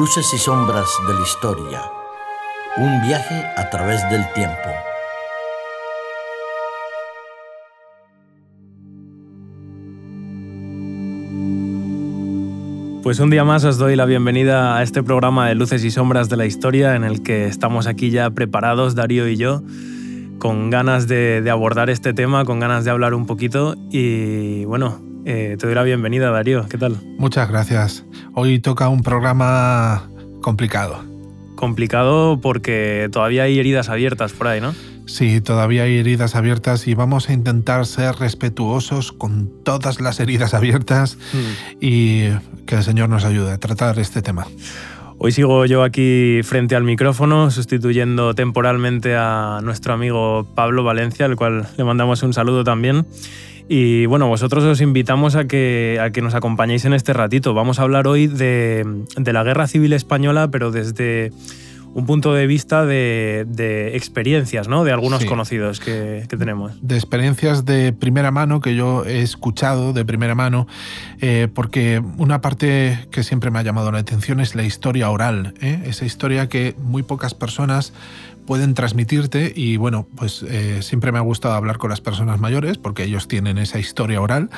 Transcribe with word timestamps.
Luces 0.00 0.32
y 0.32 0.38
sombras 0.38 0.88
de 1.06 1.12
la 1.12 1.20
historia. 1.20 1.82
Un 2.78 3.02
viaje 3.02 3.44
a 3.58 3.68
través 3.68 4.00
del 4.08 4.24
tiempo. 4.32 4.56
Pues 13.02 13.20
un 13.20 13.28
día 13.28 13.44
más 13.44 13.62
os 13.64 13.76
doy 13.76 13.94
la 13.94 14.06
bienvenida 14.06 14.78
a 14.78 14.82
este 14.82 15.02
programa 15.02 15.48
de 15.48 15.54
Luces 15.54 15.84
y 15.84 15.90
Sombras 15.90 16.30
de 16.30 16.38
la 16.38 16.46
Historia 16.46 16.96
en 16.96 17.04
el 17.04 17.22
que 17.22 17.44
estamos 17.44 17.86
aquí 17.86 18.08
ya 18.08 18.30
preparados, 18.30 18.94
Darío 18.94 19.28
y 19.28 19.36
yo, 19.36 19.60
con 20.38 20.70
ganas 20.70 21.08
de, 21.08 21.46
abordar 21.52 21.90
este 21.90 22.14
tema, 22.14 22.46
con 22.46 22.58
ganas 22.58 22.86
de 22.86 22.90
hablar 22.90 23.12
un 23.12 23.26
poquito 23.26 23.76
y 23.90 24.64
bueno, 24.64 25.09
eh, 25.24 25.56
te 25.58 25.66
doy 25.66 25.74
la 25.74 25.82
bienvenida, 25.82 26.30
Darío. 26.30 26.66
¿Qué 26.68 26.78
tal? 26.78 26.96
Muchas 27.18 27.48
gracias. 27.48 28.04
Hoy 28.34 28.58
toca 28.58 28.88
un 28.88 29.02
programa 29.02 30.08
complicado. 30.40 31.04
Complicado 31.56 32.40
porque 32.40 33.08
todavía 33.12 33.42
hay 33.44 33.58
heridas 33.58 33.88
abiertas 33.88 34.32
por 34.32 34.46
ahí, 34.46 34.60
¿no? 34.60 34.74
Sí, 35.06 35.40
todavía 35.40 35.82
hay 35.82 35.98
heridas 35.98 36.36
abiertas 36.36 36.86
y 36.86 36.94
vamos 36.94 37.28
a 37.28 37.32
intentar 37.32 37.84
ser 37.84 38.14
respetuosos 38.14 39.12
con 39.12 39.50
todas 39.64 40.00
las 40.00 40.20
heridas 40.20 40.54
abiertas 40.54 41.18
hmm. 41.32 41.76
y 41.80 42.28
que 42.66 42.76
el 42.76 42.82
Señor 42.84 43.08
nos 43.08 43.24
ayude 43.24 43.52
a 43.52 43.58
tratar 43.58 43.98
este 43.98 44.22
tema. 44.22 44.46
Hoy 45.18 45.32
sigo 45.32 45.66
yo 45.66 45.82
aquí 45.82 46.40
frente 46.44 46.76
al 46.76 46.84
micrófono, 46.84 47.50
sustituyendo 47.50 48.34
temporalmente 48.34 49.16
a 49.16 49.60
nuestro 49.62 49.92
amigo 49.92 50.46
Pablo 50.54 50.82
Valencia, 50.82 51.26
al 51.26 51.36
cual 51.36 51.68
le 51.76 51.84
mandamos 51.84 52.22
un 52.22 52.32
saludo 52.32 52.64
también. 52.64 53.04
Y 53.72 54.06
bueno, 54.06 54.26
vosotros 54.26 54.64
os 54.64 54.80
invitamos 54.80 55.36
a 55.36 55.44
que, 55.44 56.00
a 56.02 56.10
que 56.10 56.22
nos 56.22 56.34
acompañéis 56.34 56.86
en 56.86 56.92
este 56.92 57.12
ratito. 57.12 57.54
Vamos 57.54 57.78
a 57.78 57.82
hablar 57.82 58.08
hoy 58.08 58.26
de, 58.26 58.84
la 59.16 59.44
Guerra 59.44 59.68
Civil 59.68 59.92
Española, 59.92 60.48
pero 60.50 60.72
desde 60.72 61.30
un 61.94 62.04
punto 62.04 62.34
de 62.34 62.48
vista 62.48 62.84
de, 62.84 63.92
experiencias, 63.94 64.66
¿no? 64.66 64.82
De 64.82 64.90
algunos 64.90 65.24
conocidos 65.24 65.78
que, 65.78 66.26
tenemos. 66.28 66.72
De 66.82 66.96
experiencias 66.96 67.64
de 67.64 67.92
primera 67.92 68.32
mano 68.32 68.58
que 68.58 68.74
yo 68.74 69.04
he 69.04 69.22
escuchado 69.22 69.92
de 69.92 70.04
primera 70.04 70.34
mano, 70.34 70.66
eh, 71.20 71.46
porque 71.54 72.02
una 72.18 72.40
parte 72.40 73.06
que 73.12 73.22
siempre 73.22 73.52
me 73.52 73.60
ha 73.60 73.62
llamado 73.62 73.92
la 73.92 74.00
atención 74.00 74.40
es 74.40 74.56
la 74.56 74.64
historia 74.64 75.10
oral, 75.10 75.54
¿eh? 75.60 75.80
esa 75.84 76.04
historia 76.04 76.48
que 76.48 76.74
muy 76.76 77.04
pocas 77.04 77.34
personas 77.34 77.92
pueden 78.46 78.74
transmitirte 78.74 79.52
y 79.54 79.76
bueno, 79.76 80.06
pues 80.16 80.42
eh, 80.42 80.82
siempre 80.82 81.12
me 81.12 81.18
ha 81.18 81.22
gustado 81.22 81.54
hablar 81.54 81.78
con 81.78 81.90
las 81.90 82.00
personas 82.00 82.40
mayores 82.40 82.78
porque 82.78 83.04
ellos 83.04 83.28
tienen 83.28 83.58
esa 83.58 83.78
historia 83.78 84.20
oral 84.20 84.50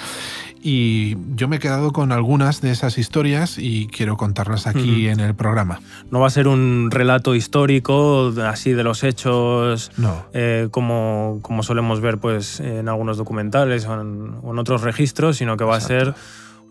y 0.63 1.17
yo 1.35 1.49
me 1.49 1.57
he 1.57 1.59
quedado 1.59 1.93
con 1.93 2.13
algunas 2.13 2.61
de 2.61 2.71
esas 2.71 2.97
historias 2.97 3.59
y 3.59 3.89
quiero 3.89 4.17
contarlas 4.17 4.67
aquí 4.67 5.09
en 5.09 5.19
el 5.19 5.35
programa. 5.35 5.81
No 6.11 6.21
va 6.21 6.29
a 6.29 6.31
ser 6.31 6.47
un 6.47 6.91
relato 6.91 7.35
histórico 7.35 8.33
así 8.45 8.73
de 8.73 8.85
los 8.85 9.03
hechos 9.03 9.91
no. 9.97 10.25
Eh, 10.33 10.69
como, 10.71 11.41
como 11.43 11.63
solemos 11.63 12.01
ver 12.01 12.19
pues 12.19 12.61
en 12.61 12.89
algunos 12.89 13.17
documentales 13.17 13.87
o 13.87 14.01
en, 14.01 14.59
otros 14.59 14.83
registros, 14.83 15.39
sino 15.39 15.57
que 15.57 15.65
va 15.65 15.77
a 15.77 15.81
ser 15.81 16.15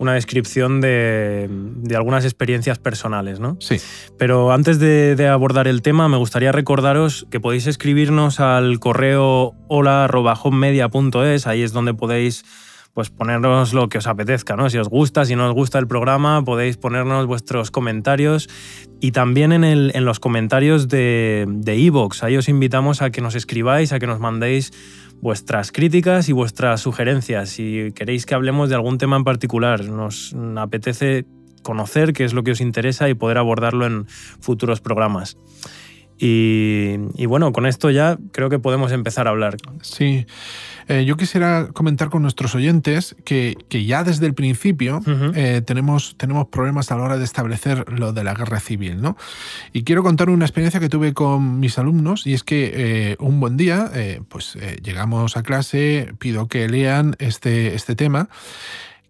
una 0.02 0.16
descripción 0.16 0.82
de, 0.82 1.48
algunas 1.96 2.26
experiencias 2.26 2.80
personales, 2.80 3.40
¿no? 3.40 3.56
Sí. 3.60 3.78
Pero 4.18 4.52
antes 4.52 4.80
de, 4.80 5.28
abordar 5.28 5.68
el 5.68 5.84
tema, 5.84 6.10
me 6.10 6.18
gustaría 6.18 6.52
recordaros 6.52 7.28
que 7.30 7.40
podéis 7.40 7.68
escribirnos 7.68 8.40
al 8.40 8.80
correo 8.80 9.54
hola.homemedia.es, 9.68 11.46
ahí 11.46 11.62
es 11.62 11.72
donde 11.72 11.94
podéis 11.94 12.44
pues 12.94 13.10
ponernos 13.10 13.74
lo 13.74 13.88
que 13.90 14.00
os 14.00 14.08
apetezca, 14.08 14.56
¿no? 14.58 14.70
Si 14.70 14.78
os 14.80 14.90
gusta, 14.90 15.24
si 15.24 15.36
no 15.36 15.48
os 15.48 15.54
gusta 15.54 15.78
el 15.78 15.88
programa, 15.88 16.44
podéis 16.44 16.78
ponernos 16.78 17.28
vuestros 17.28 17.70
comentarios 17.70 18.50
y 19.00 19.12
también 19.12 19.54
en, 19.54 19.64
el, 19.64 19.92
en 19.94 20.04
los 20.04 20.20
comentarios 20.20 20.90
de 20.90 21.46
Evox. 21.68 22.24
ahí 22.24 22.36
os 22.36 22.50
invitamos 22.50 23.04
a 23.04 23.12
que 23.12 23.22
nos 23.22 23.36
escribáis, 23.36 23.94
a 23.94 24.00
que 24.00 24.08
nos 24.08 24.20
mandéis 24.20 24.74
vuestras 25.22 25.72
críticas 25.72 26.28
y 26.30 26.34
vuestras 26.34 26.82
sugerencias. 26.82 27.50
Si 27.50 27.92
queréis 27.96 28.26
que 28.26 28.36
hablemos 28.36 28.70
de 28.70 28.76
algún 28.76 28.98
tema 28.98 29.16
en 29.16 29.24
particular, 29.24 29.86
nos 29.86 30.36
apetece 30.58 31.26
conocer 31.64 32.12
qué 32.14 32.26
es 32.26 32.34
lo 32.34 32.44
que 32.44 32.52
os 32.52 32.62
interesa 32.62 33.08
y 33.08 33.14
poder 33.14 33.38
abordarlo 33.38 33.86
en 33.86 34.08
futuros 34.08 34.82
programas. 34.82 35.38
Y, 36.24 37.26
bueno, 37.26 37.52
con 37.52 37.66
esto 37.66 37.90
ya 37.90 38.18
creo 38.32 38.50
que 38.52 38.60
podemos 38.60 38.92
empezar 38.92 39.26
a 39.26 39.32
hablar. 39.32 39.58
Sí, 39.82 40.28
eh, 40.88 41.04
yo 41.04 41.18
quisiera 41.18 41.70
comentar 41.74 42.10
con 42.10 42.22
nuestros 42.22 42.54
oyentes 42.54 43.16
que, 43.26 43.56
ya 43.72 44.04
desde 44.04 44.28
el 44.28 44.36
principio 44.36 45.02
eh, 45.34 45.64
tenemos, 45.66 46.16
tenemos 46.18 46.48
problemas 46.48 46.92
a 46.92 46.98
la 46.98 47.04
hora 47.04 47.18
de 47.18 47.24
establecer 47.24 47.92
lo 47.92 48.14
de 48.14 48.24
la 48.24 48.36
guerra 48.36 48.60
civil, 48.60 49.02
¿no? 49.02 49.18
Y 49.74 49.84
quiero 49.84 50.04
contar 50.04 50.30
una 50.30 50.46
experiencia 50.46 50.80
que 50.80 50.90
tuve 50.90 51.14
con 51.16 51.60
mis 51.60 51.80
alumnos 51.80 52.28
y 52.28 52.34
es 52.34 52.44
que 52.44 52.72
eh, 52.76 53.16
un 53.20 53.40
buen 53.40 53.58
día, 53.58 53.92
pues 54.30 54.58
llegamos 54.84 55.38
a 55.38 55.44
clase, 55.44 56.14
pido 56.20 56.48
que 56.48 56.70
lean 56.70 57.16
este, 57.18 57.74
este 57.74 57.96
tema 57.96 58.30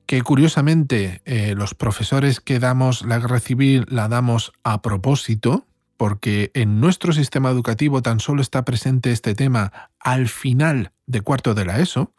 que 0.06 0.22
curiosamente 0.22 1.22
los 1.56 1.74
profesores 1.74 2.40
que 2.42 2.60
damos 2.60 3.06
la 3.06 3.20
guerra 3.20 3.40
civil 3.40 3.86
la 3.90 4.08
damos 4.08 4.52
a 4.64 4.82
propósito, 4.82 5.66
porque 6.02 6.50
en 6.56 6.80
nuestro 6.80 7.14
sistema 7.14 7.52
educativo 7.52 8.02
tan 8.02 8.20
solo 8.20 8.42
está 8.42 8.66
presente 8.66 9.12
este 9.12 9.36
tema. 9.36 9.92
Al 10.00 10.30
final 10.30 10.94
de 11.12 11.22
cuarto 11.22 11.54
de 11.54 11.66
la 11.66 11.80
ESO. 11.80 12.14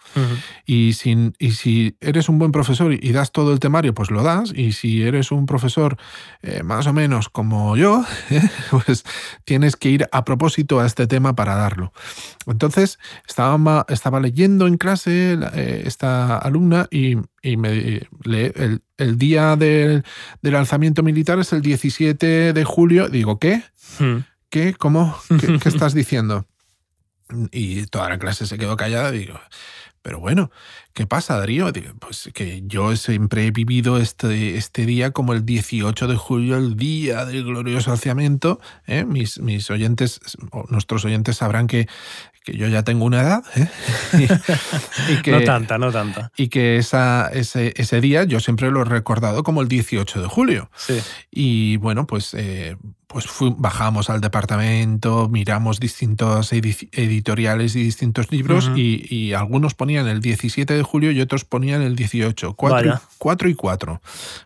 y, 0.66 0.92
sin, 0.92 1.34
y, 1.38 1.52
si 1.52 1.96
eres 2.00 2.28
un 2.28 2.38
buen 2.38 2.52
profesor 2.52 2.92
y 2.92 3.12
das 3.12 3.32
todo 3.32 3.52
el 3.52 3.60
temario, 3.60 3.94
pues 3.94 4.10
lo 4.10 4.22
das. 4.22 4.52
Y 4.54 4.72
si 4.72 5.02
eres 5.02 5.32
un 5.32 5.46
profesor 5.46 5.96
eh, 6.42 6.62
más 6.62 6.86
o 6.86 6.92
menos 6.92 7.28
como 7.28 7.76
yo, 7.76 8.04
pues 8.70 9.04
tienes 9.44 9.76
que 9.76 9.88
ir 9.88 10.08
a 10.12 10.24
propósito 10.24 10.80
a 10.80 10.86
este 10.86 11.06
tema 11.06 11.34
para 11.34 11.54
darlo. 11.54 11.92
Entonces, 12.46 12.98
estaba, 13.26 13.86
estaba 13.88 14.20
leyendo 14.20 14.66
en 14.66 14.76
clase 14.76 15.38
eh, 15.54 15.82
esta 15.86 16.38
alumna 16.38 16.86
y, 16.90 17.16
me 17.44 18.06
lee 18.22 18.52
el, 18.98 19.18
día 19.18 19.56
del, 19.56 20.04
del, 20.42 20.54
alzamiento 20.54 21.02
militar 21.02 21.40
es 21.40 21.52
el 21.52 21.60
17 21.60 22.52
de 22.52 22.64
julio. 22.64 23.08
Digo, 23.08 23.38
¿qué? 23.40 23.64
¿Qué? 24.48 24.74
¿Cómo? 24.74 25.16
¿Qué, 25.40 25.58
¿Qué 25.58 25.68
estás 25.68 25.94
diciendo? 25.94 26.46
Y 27.50 27.86
toda 27.86 28.08
la 28.08 28.18
clase 28.18 28.46
se 28.46 28.58
quedó 28.58 28.76
callada. 28.76 29.10
Digo, 29.10 29.38
pero 30.02 30.18
bueno, 30.18 30.50
¿qué 30.94 31.06
pasa, 31.06 31.38
Darío? 31.38 31.72
Pues 32.00 32.28
que 32.34 32.62
yo 32.66 32.96
siempre 32.96 33.46
he 33.46 33.50
vivido 33.52 33.98
este, 33.98 34.56
este 34.56 34.84
día 34.84 35.12
como 35.12 35.32
el 35.32 35.46
18 35.46 36.08
de 36.08 36.16
julio, 36.16 36.56
el 36.56 36.76
día 36.76 37.24
del 37.24 37.44
glorioso 37.44 37.92
alzamiento. 37.92 38.60
¿eh? 38.88 39.04
Mis, 39.04 39.38
mis 39.38 39.70
oyentes, 39.70 40.20
nuestros 40.70 41.04
oyentes 41.04 41.36
sabrán 41.36 41.68
que, 41.68 41.88
que 42.44 42.56
yo 42.56 42.66
ya 42.66 42.82
tengo 42.82 43.04
una 43.04 43.22
edad. 43.22 43.44
¿eh? 43.54 43.68
Y, 45.08 45.22
que, 45.22 45.30
no 45.30 45.40
tanta, 45.42 45.78
no 45.78 45.92
tanta. 45.92 46.32
Y 46.36 46.48
que 46.48 46.76
esa, 46.76 47.28
ese, 47.32 47.72
ese, 47.76 48.00
día 48.00 48.24
yo 48.24 48.40
siempre 48.40 48.70
lo 48.70 48.82
he 48.82 48.84
recordado 48.84 49.44
como 49.44 49.62
el 49.62 49.68
18 49.68 50.20
de 50.20 50.28
julio. 50.28 50.70
Sí. 50.76 51.00
Y 51.30 51.76
bueno, 51.76 52.06
pues 52.06 52.34
eh, 52.34 52.76
pues 53.12 53.26
bajamos 53.58 54.08
al 54.10 54.20
departamento, 54.20 55.28
miramos 55.28 55.80
distintos 55.80 56.52
editoriales 56.52 57.76
y 57.76 57.82
distintos 57.82 58.32
libros 58.32 58.70
y, 58.74 59.32
algunos 59.32 59.74
ponían 59.74 60.08
el 60.08 60.20
17 60.20 60.74
de 60.74 60.82
julio 60.82 61.10
y 61.10 61.20
otros 61.20 61.44
ponían 61.44 61.82
el 61.82 61.96
18, 61.96 62.54
4, 62.54 63.48
y 63.48 63.54
4. 63.54 64.00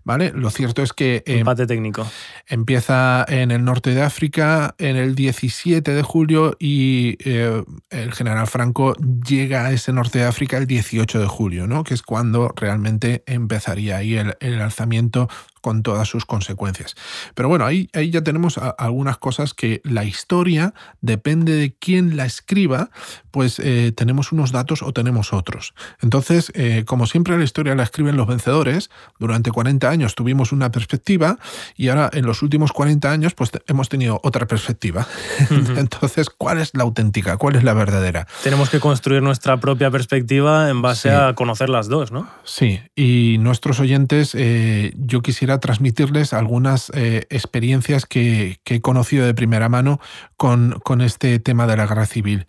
¿vale? 0.04 0.32
Lo 0.34 0.50
cierto 0.50 0.82
es 0.82 0.93
que... 0.93 1.22
Eh, 1.27 1.41
Empate 1.41 1.66
técnico. 1.66 2.06
Empieza 2.47 3.25
en 3.28 3.50
el 3.50 3.65
norte 3.65 3.94
de 3.94 4.03
África 4.03 4.75
en 4.78 4.97
el 4.97 5.15
17 5.15 5.93
de 5.93 6.03
julio 6.03 6.56
y 6.59 7.16
eh, 7.25 7.65
el 7.91 8.12
general 8.12 8.47
Franco 8.47 8.95
llega 8.95 9.66
a 9.66 9.72
ese 9.72 9.92
norte 9.92 10.21
de 10.21 10.24
África 10.24 10.57
el 10.57 10.66
18 10.66 11.19
de 11.19 11.27
julio, 11.27 11.66
¿no? 11.66 11.84
que 11.84 11.95
es 11.95 12.03
cuando 12.03 12.53
realmente 12.57 13.22
empezaría 13.27 13.97
ahí 13.97 14.15
el, 14.15 14.36
el 14.41 14.60
alzamiento 14.60 15.28
con 15.61 15.83
todas 15.83 16.09
sus 16.09 16.25
consecuencias. 16.25 16.95
Pero 17.35 17.49
bueno, 17.49 17.67
ahí, 17.67 17.89
ahí 17.93 18.11
ya 18.11 18.23
tenemos 18.23 18.59
algunas 18.79 19.19
cosas 19.19 19.55
que 19.55 19.81
la 19.85 20.05
historia, 20.05 20.75
depende 21.01 21.55
de 21.55 21.75
quién 21.75 22.17
la 22.17 22.25
escriba, 22.25 22.91
pues 23.31 23.59
eh, 23.59 23.93
tenemos 23.95 24.33
unos 24.33 24.53
datos 24.53 24.83
o 24.83 24.93
tenemos 24.93 25.33
otros. 25.33 25.75
Entonces, 26.01 26.51
eh, 26.55 26.85
como 26.87 27.07
siempre 27.07 27.37
la 27.37 27.45
historia 27.45 27.75
la 27.75 27.83
escriben 27.83 28.17
los 28.17 28.27
vencedores, 28.27 28.91
durante 29.19 29.51
40 29.51 29.89
años 29.89 30.15
tuvimos 30.15 30.53
una 30.53 30.71
perspectiva 30.71 31.39
y 31.77 31.89
ahora 31.89 32.11
en 32.13 32.25
los 32.25 32.43
últimos 32.43 32.73
40 32.73 33.11
años 33.11 33.35
pues 33.35 33.51
hemos 33.67 33.89
tenido 33.89 34.21
otra 34.23 34.47
perspectiva. 34.47 35.07
Entonces, 35.77 36.31
¿cuál 36.31 36.59
es 36.59 36.71
la 36.75 36.85
auténtica? 36.85 37.37
¿Cuál 37.37 37.57
es 37.57 37.65
la 37.65 37.75
verdadera? 37.75 38.27
Tenemos 38.43 38.71
que 38.71 38.81
construir 38.81 39.23
nuestra 39.23 39.59
propia 39.59 39.91
perspectiva 39.91 40.71
en 40.71 40.83
base 40.83 41.11
a 41.11 41.35
conocer 41.35 41.69
las 41.69 41.89
dos, 41.89 42.13
¿no? 42.13 42.29
Sí, 42.45 42.81
y 42.95 43.37
nuestros 43.39 43.81
oyentes, 43.81 44.35
eh, 44.35 44.93
yo 44.97 45.23
quisiera 45.23 45.56
transmitirles 45.61 46.33
algunas 46.33 46.91
eh, 46.95 47.27
experiencias 47.31 48.07
que, 48.07 48.61
he 48.65 48.81
conocido 48.81 49.27
de 49.27 49.35
primera 49.35 49.69
mano 49.69 50.01
con, 50.37 50.81
este 51.01 51.39
tema 51.39 51.67
de 51.67 51.77
la 51.77 51.87
guerra 51.87 52.07
civil. 52.07 52.47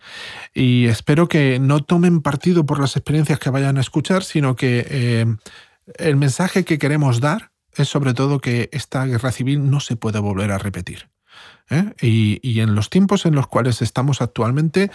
Y 0.54 0.86
espero 0.86 1.28
que 1.28 1.58
no 1.58 1.82
tomen 1.82 2.22
partido 2.22 2.66
por 2.66 2.80
las 2.80 2.96
experiencias 2.96 3.38
que 3.38 3.50
vayan 3.50 3.78
a 3.78 3.80
escuchar, 3.80 4.24
sino 4.24 4.56
que 4.56 4.86
eh, 4.88 5.26
el 5.96 6.16
mensaje 6.16 6.64
que 6.64 6.78
queremos 6.78 7.20
dar 7.20 7.50
es 7.74 7.88
sobre 7.88 8.14
todo 8.14 8.40
que 8.40 8.68
esta 8.72 9.04
guerra 9.06 9.30
civil 9.30 9.70
no 9.70 9.80
se 9.80 9.96
puede 9.96 10.18
volver 10.18 10.50
a 10.50 10.58
repetir. 10.58 11.08
¿eh? 11.70 11.92
Y, 12.00 12.60
en 12.60 12.74
los 12.74 12.90
tiempos 12.90 13.26
en 13.26 13.34
los 13.34 13.46
cuales 13.46 13.82
estamos 13.82 14.20
actualmente, 14.20 14.90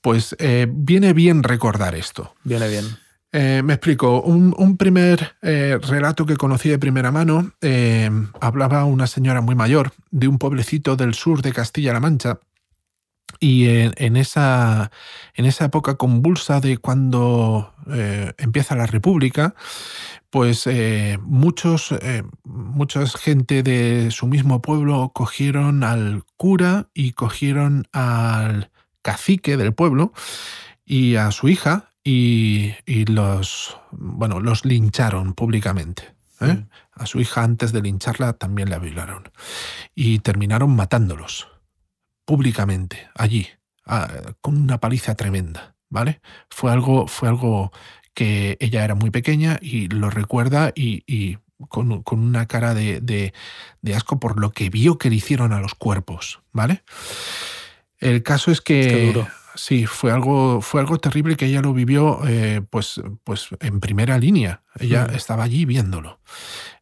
pues 0.00 0.36
viene 0.68 1.12
bien 1.12 1.42
recordar 1.42 1.94
esto. 1.94 2.34
Viene 2.44 2.68
bien. 2.68 3.01
Eh, 3.32 3.62
me 3.64 3.74
explico. 3.74 4.20
Un, 4.20 4.76
primer 4.76 5.36
relato 5.40 6.26
que 6.26 6.36
conocí 6.36 6.68
de 6.68 6.78
primera 6.78 7.10
mano 7.10 7.52
hablaba 8.40 8.84
una 8.84 9.06
señora 9.06 9.40
muy 9.40 9.54
mayor 9.54 9.92
de 10.10 10.28
un 10.28 10.38
pueblecito 10.38 10.96
del 10.96 11.14
sur 11.14 11.42
de 11.42 11.52
Castilla-La 11.52 12.00
Mancha. 12.00 12.40
Y 13.40 13.66
en, 13.68 14.16
esa, 14.16 14.90
en 15.34 15.46
esa 15.46 15.64
época 15.64 15.96
convulsa 15.96 16.60
de 16.60 16.76
cuando 16.76 17.72
empieza 18.36 18.76
la 18.76 18.86
República, 18.86 19.54
pues 20.32 20.66
eh, 20.66 21.18
muchos, 21.20 21.92
eh, 21.92 22.22
mucha 22.44 23.06
gente 23.06 23.62
de 23.62 24.10
su 24.10 24.26
mismo 24.26 24.62
pueblo 24.62 25.12
cogieron 25.14 25.84
al 25.84 26.24
cura 26.38 26.88
y 26.94 27.12
cogieron 27.12 27.86
al 27.92 28.70
cacique 29.02 29.58
del 29.58 29.74
pueblo 29.74 30.14
y 30.86 31.16
a 31.16 31.30
su 31.32 31.50
hija 31.50 31.91
y, 32.04 32.74
los, 33.06 33.76
bueno, 33.90 34.40
los 34.40 34.64
lincharon 34.64 35.34
públicamente. 35.34 36.14
¿eh? 36.40 36.54
Mm. 36.54 36.68
A 36.94 37.06
su 37.06 37.20
hija 37.20 37.42
antes 37.42 37.72
de 37.72 37.82
lincharla 37.82 38.34
también 38.34 38.70
la 38.70 38.78
violaron 38.78 39.30
y 39.94 40.18
terminaron 40.18 40.74
matándolos 40.74 41.48
públicamente 42.24 43.08
allí 43.14 43.48
con 44.40 44.56
una 44.56 44.78
paliza 44.78 45.14
tremenda. 45.14 45.76
¿Vale? 45.88 46.22
Fue 46.48 46.72
algo, 46.72 47.06
fue 47.06 47.28
algo 47.28 47.70
que 48.14 48.56
ella 48.60 48.82
era 48.82 48.94
muy 48.94 49.10
pequeña 49.10 49.58
y 49.60 49.88
lo 49.88 50.08
recuerda 50.08 50.72
y, 50.74 51.38
con, 51.68 52.02
una 52.10 52.46
cara 52.46 52.72
de, 52.74 53.32
asco 53.94 54.18
por 54.18 54.40
lo 54.40 54.52
que 54.52 54.70
vio 54.70 54.96
que 54.96 55.10
le 55.10 55.16
hicieron 55.16 55.52
a 55.52 55.60
los 55.60 55.74
cuerpos, 55.74 56.40
¿vale? 56.50 56.82
El 57.98 58.22
caso 58.22 58.50
es 58.50 58.62
que... 58.62 59.12
Sí, 59.54 59.86
fue 59.86 60.12
algo, 60.12 60.60
fue 60.62 60.80
algo 60.80 60.98
terrible 60.98 61.36
que 61.36 61.46
ella 61.46 61.60
lo 61.60 61.74
vivió 61.74 62.20
eh, 62.26 62.62
pues, 62.68 63.00
pues 63.24 63.48
en 63.60 63.80
primera 63.80 64.18
línea. 64.18 64.62
Ella 64.78 65.08
mm. 65.10 65.14
estaba 65.14 65.44
allí 65.44 65.64
viéndolo. 65.64 66.20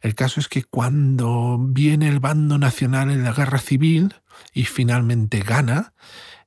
El 0.00 0.14
caso 0.14 0.40
es 0.40 0.48
que 0.48 0.62
cuando 0.62 1.58
viene 1.58 2.08
el 2.08 2.20
bando 2.20 2.58
nacional 2.58 3.10
en 3.10 3.24
la 3.24 3.32
guerra 3.32 3.58
civil 3.58 4.14
y 4.52 4.64
finalmente 4.64 5.40
gana, 5.40 5.94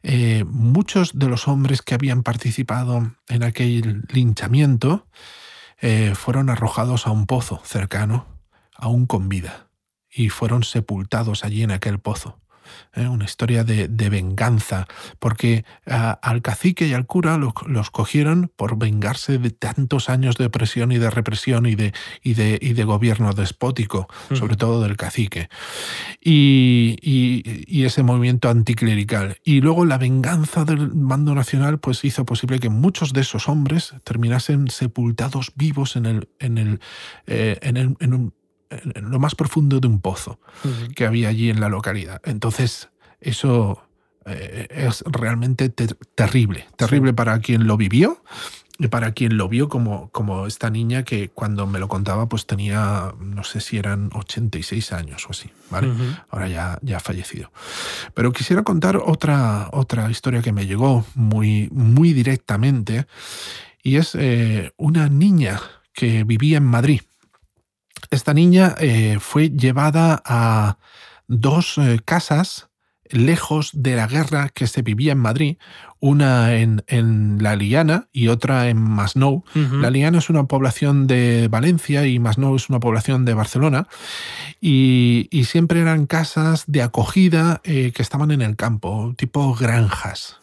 eh, 0.01 0.43
muchos 0.45 1.17
de 1.17 1.27
los 1.27 1.47
hombres 1.47 1.81
que 1.81 1.95
habían 1.95 2.23
participado 2.23 3.15
en 3.27 3.43
aquel 3.43 4.03
linchamiento 4.09 5.07
eh, 5.81 6.13
fueron 6.15 6.49
arrojados 6.49 7.07
a 7.07 7.11
un 7.11 7.25
pozo 7.25 7.61
cercano, 7.65 8.27
aún 8.75 9.05
con 9.05 9.27
vida, 9.27 9.69
y 10.09 10.29
fueron 10.29 10.63
sepultados 10.63 11.43
allí 11.43 11.63
en 11.63 11.71
aquel 11.71 11.99
pozo. 11.99 12.39
¿Eh? 12.93 13.07
una 13.07 13.25
historia 13.25 13.63
de, 13.63 13.87
venganza, 14.09 14.87
porque 15.19 15.65
al 15.85 16.41
cacique 16.41 16.87
y 16.87 16.93
al 16.93 17.05
cura 17.05 17.37
los, 17.37 17.91
cogieron 17.91 18.51
por 18.55 18.77
vengarse 18.77 19.37
de 19.37 19.49
tantos 19.49 20.09
años 20.09 20.35
de 20.37 20.45
opresión 20.45 20.91
y 20.91 20.97
de 20.97 21.09
represión 21.09 21.65
y 21.65 21.75
de, 21.75 21.93
y 22.21 22.33
de, 22.33 22.59
y 22.61 22.73
de 22.73 22.83
gobierno 22.83 23.33
despótico, 23.33 24.07
sobre 24.33 24.55
todo 24.55 24.81
del 24.81 24.97
cacique, 24.97 25.49
y, 26.21 26.97
y, 27.01 27.83
ese 27.83 28.03
movimiento 28.03 28.49
anticlerical. 28.49 29.37
Y 29.43 29.59
luego 29.61 29.85
la 29.85 29.97
venganza 29.97 30.63
del 30.63 30.93
mando 30.93 31.35
nacional 31.35 31.79
pues 31.79 32.03
hizo 32.05 32.25
posible 32.25 32.59
que 32.59 32.69
muchos 32.69 33.11
de 33.11 33.21
esos 33.21 33.49
hombres 33.49 33.93
terminasen 34.05 34.69
sepultados 34.69 35.51
vivos 35.55 35.95
en 35.95 36.05
el, 36.05 36.29
en 36.39 36.57
el, 36.57 36.79
eh, 37.27 37.59
en 37.61 37.77
el 37.77 37.93
en 37.99 38.13
un, 38.13 38.33
en 38.95 39.09
lo 39.09 39.19
más 39.19 39.35
profundo 39.35 39.79
de 39.79 39.87
un 39.87 39.99
pozo 39.99 40.39
que 40.95 41.05
había 41.05 41.29
allí 41.29 41.49
en 41.49 41.59
la 41.59 41.69
localidad. 41.69 42.21
Entonces, 42.25 42.89
eso 43.19 43.81
eh, 44.25 44.67
es 44.69 45.03
realmente 45.05 45.69
terrible, 45.69 46.67
terrible 46.77 47.13
para 47.13 47.39
quien 47.39 47.67
lo 47.67 47.77
vivió 47.77 48.23
y 48.79 48.87
para 48.87 49.11
quien 49.11 49.37
lo 49.37 49.47
vio 49.49 49.69
como, 49.69 50.09
como 50.09 50.47
esta 50.47 50.69
niña 50.69 51.03
que 51.03 51.29
cuando 51.29 51.67
me 51.67 51.79
lo 51.79 51.87
contaba 51.87 52.27
pues 52.27 52.45
tenía, 52.47 53.13
no 53.19 53.43
sé 53.43 53.61
si 53.61 53.77
eran 53.77 54.09
86 54.13 54.93
años 54.93 55.25
o 55.27 55.31
así, 55.31 55.49
¿vale? 55.69 55.89
Ahora 56.29 56.47
ya, 56.47 56.79
ya 56.81 56.97
ha 56.97 56.99
fallecido. 56.99 57.51
Pero 58.13 58.31
quisiera 58.31 58.63
contar 58.63 58.97
otra, 58.97 59.69
otra 59.71 60.09
historia 60.09 60.41
que 60.41 60.51
me 60.51 60.65
llegó 60.65 61.05
muy, 61.15 61.69
muy 61.71 62.13
directamente 62.13 63.05
y 63.83 63.97
es 63.97 64.15
eh, 64.15 64.71
una 64.77 65.07
niña 65.07 65.61
que 65.93 66.23
vivía 66.23 66.57
en 66.57 66.65
Madrid 66.65 67.01
esta 68.13 68.33
niña 68.33 68.75
eh, 68.79 69.17
fue 69.19 69.49
llevada 69.49 70.21
a 70.25 70.77
dos 71.27 71.77
eh, 71.77 71.99
casas 72.03 72.69
lejos 73.09 73.71
de 73.73 73.95
la 73.95 74.07
guerra 74.07 74.49
que 74.49 74.65
se 74.65 74.81
vivía 74.81 75.11
en 75.11 75.19
Madrid, 75.19 75.57
una 75.99 76.55
en, 76.55 77.37
La 77.41 77.55
Liana 77.55 78.07
y 78.11 78.27
otra 78.27 78.69
en 78.69 78.77
Masnou. 78.77 79.43
La 79.53 79.89
Liana 79.89 80.17
es 80.17 80.29
una 80.29 80.45
población 80.45 81.05
de 81.05 81.47
Valencia 81.47 82.07
y 82.07 82.19
Masnou 82.19 82.55
es 82.55 82.69
una 82.69 82.79
población 82.79 83.23
de 83.23 83.33
Barcelona. 83.35 83.87
Y, 84.59 85.29
siempre 85.45 85.81
eran 85.81 86.07
casas 86.07 86.63
de 86.67 86.81
acogida 86.81 87.61
eh, 87.63 87.91
que 87.93 88.01
estaban 88.01 88.31
en 88.31 88.41
el 88.41 88.55
campo, 88.55 89.13
tipo 89.15 89.53
granjas. 89.53 90.37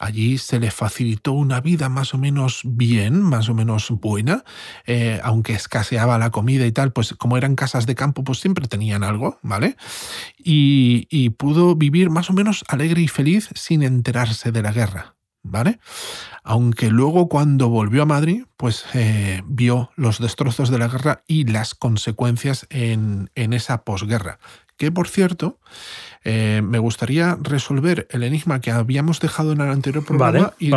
Allí 0.00 0.38
se 0.38 0.58
le 0.58 0.70
facilitó 0.70 1.32
una 1.32 1.60
vida 1.60 1.90
más 1.90 2.14
o 2.14 2.18
menos 2.18 2.62
bien, 2.64 3.20
más 3.20 3.50
o 3.50 3.54
menos 3.54 3.90
buena, 3.90 4.44
eh, 4.86 5.20
aunque 5.22 5.52
escaseaba 5.52 6.16
la 6.16 6.30
comida 6.30 6.64
y 6.64 6.72
tal, 6.72 6.90
pues 6.90 7.12
como 7.12 7.36
eran 7.36 7.54
casas 7.54 7.84
de 7.84 7.94
campo, 7.94 8.24
pues 8.24 8.40
siempre 8.40 8.66
tenían 8.66 9.04
algo, 9.04 9.38
¿vale? 9.42 9.76
Y, 10.38 11.28
pudo 11.36 11.76
vivir 11.76 12.08
más 12.08 12.30
o 12.30 12.32
menos 12.32 12.64
alegre 12.68 13.02
y 13.02 13.08
feliz 13.08 13.50
sin 13.54 13.82
enterarse 13.82 14.52
de 14.52 14.62
la 14.62 14.72
guerra, 14.72 15.16
¿vale? 15.42 15.80
Aunque 16.44 16.88
luego 16.88 17.28
cuando 17.28 17.68
volvió 17.68 18.02
a 18.02 18.06
Madrid, 18.06 18.44
pues 18.56 18.86
eh, 18.94 19.42
vio 19.44 19.90
los 19.96 20.18
destrozos 20.18 20.70
de 20.70 20.78
la 20.78 20.88
guerra 20.88 21.24
y 21.26 21.44
las 21.44 21.74
consecuencias 21.74 22.66
en, 22.70 23.30
en 23.34 23.52
esa 23.52 23.84
posguerra, 23.84 24.38
que 24.78 24.90
por 24.90 25.08
cierto, 25.08 25.60
eh, 26.22 26.60
me 26.62 26.78
gustaría 26.78 27.38
resolver 27.40 28.06
el 28.10 28.22
enigma 28.22 28.60
que 28.60 28.70
habíamos 28.70 29.20
dejado 29.20 29.52
en 29.52 29.60
el 29.60 29.70
anterior 29.70 30.04
programa 30.04 30.52
y, 30.58 30.68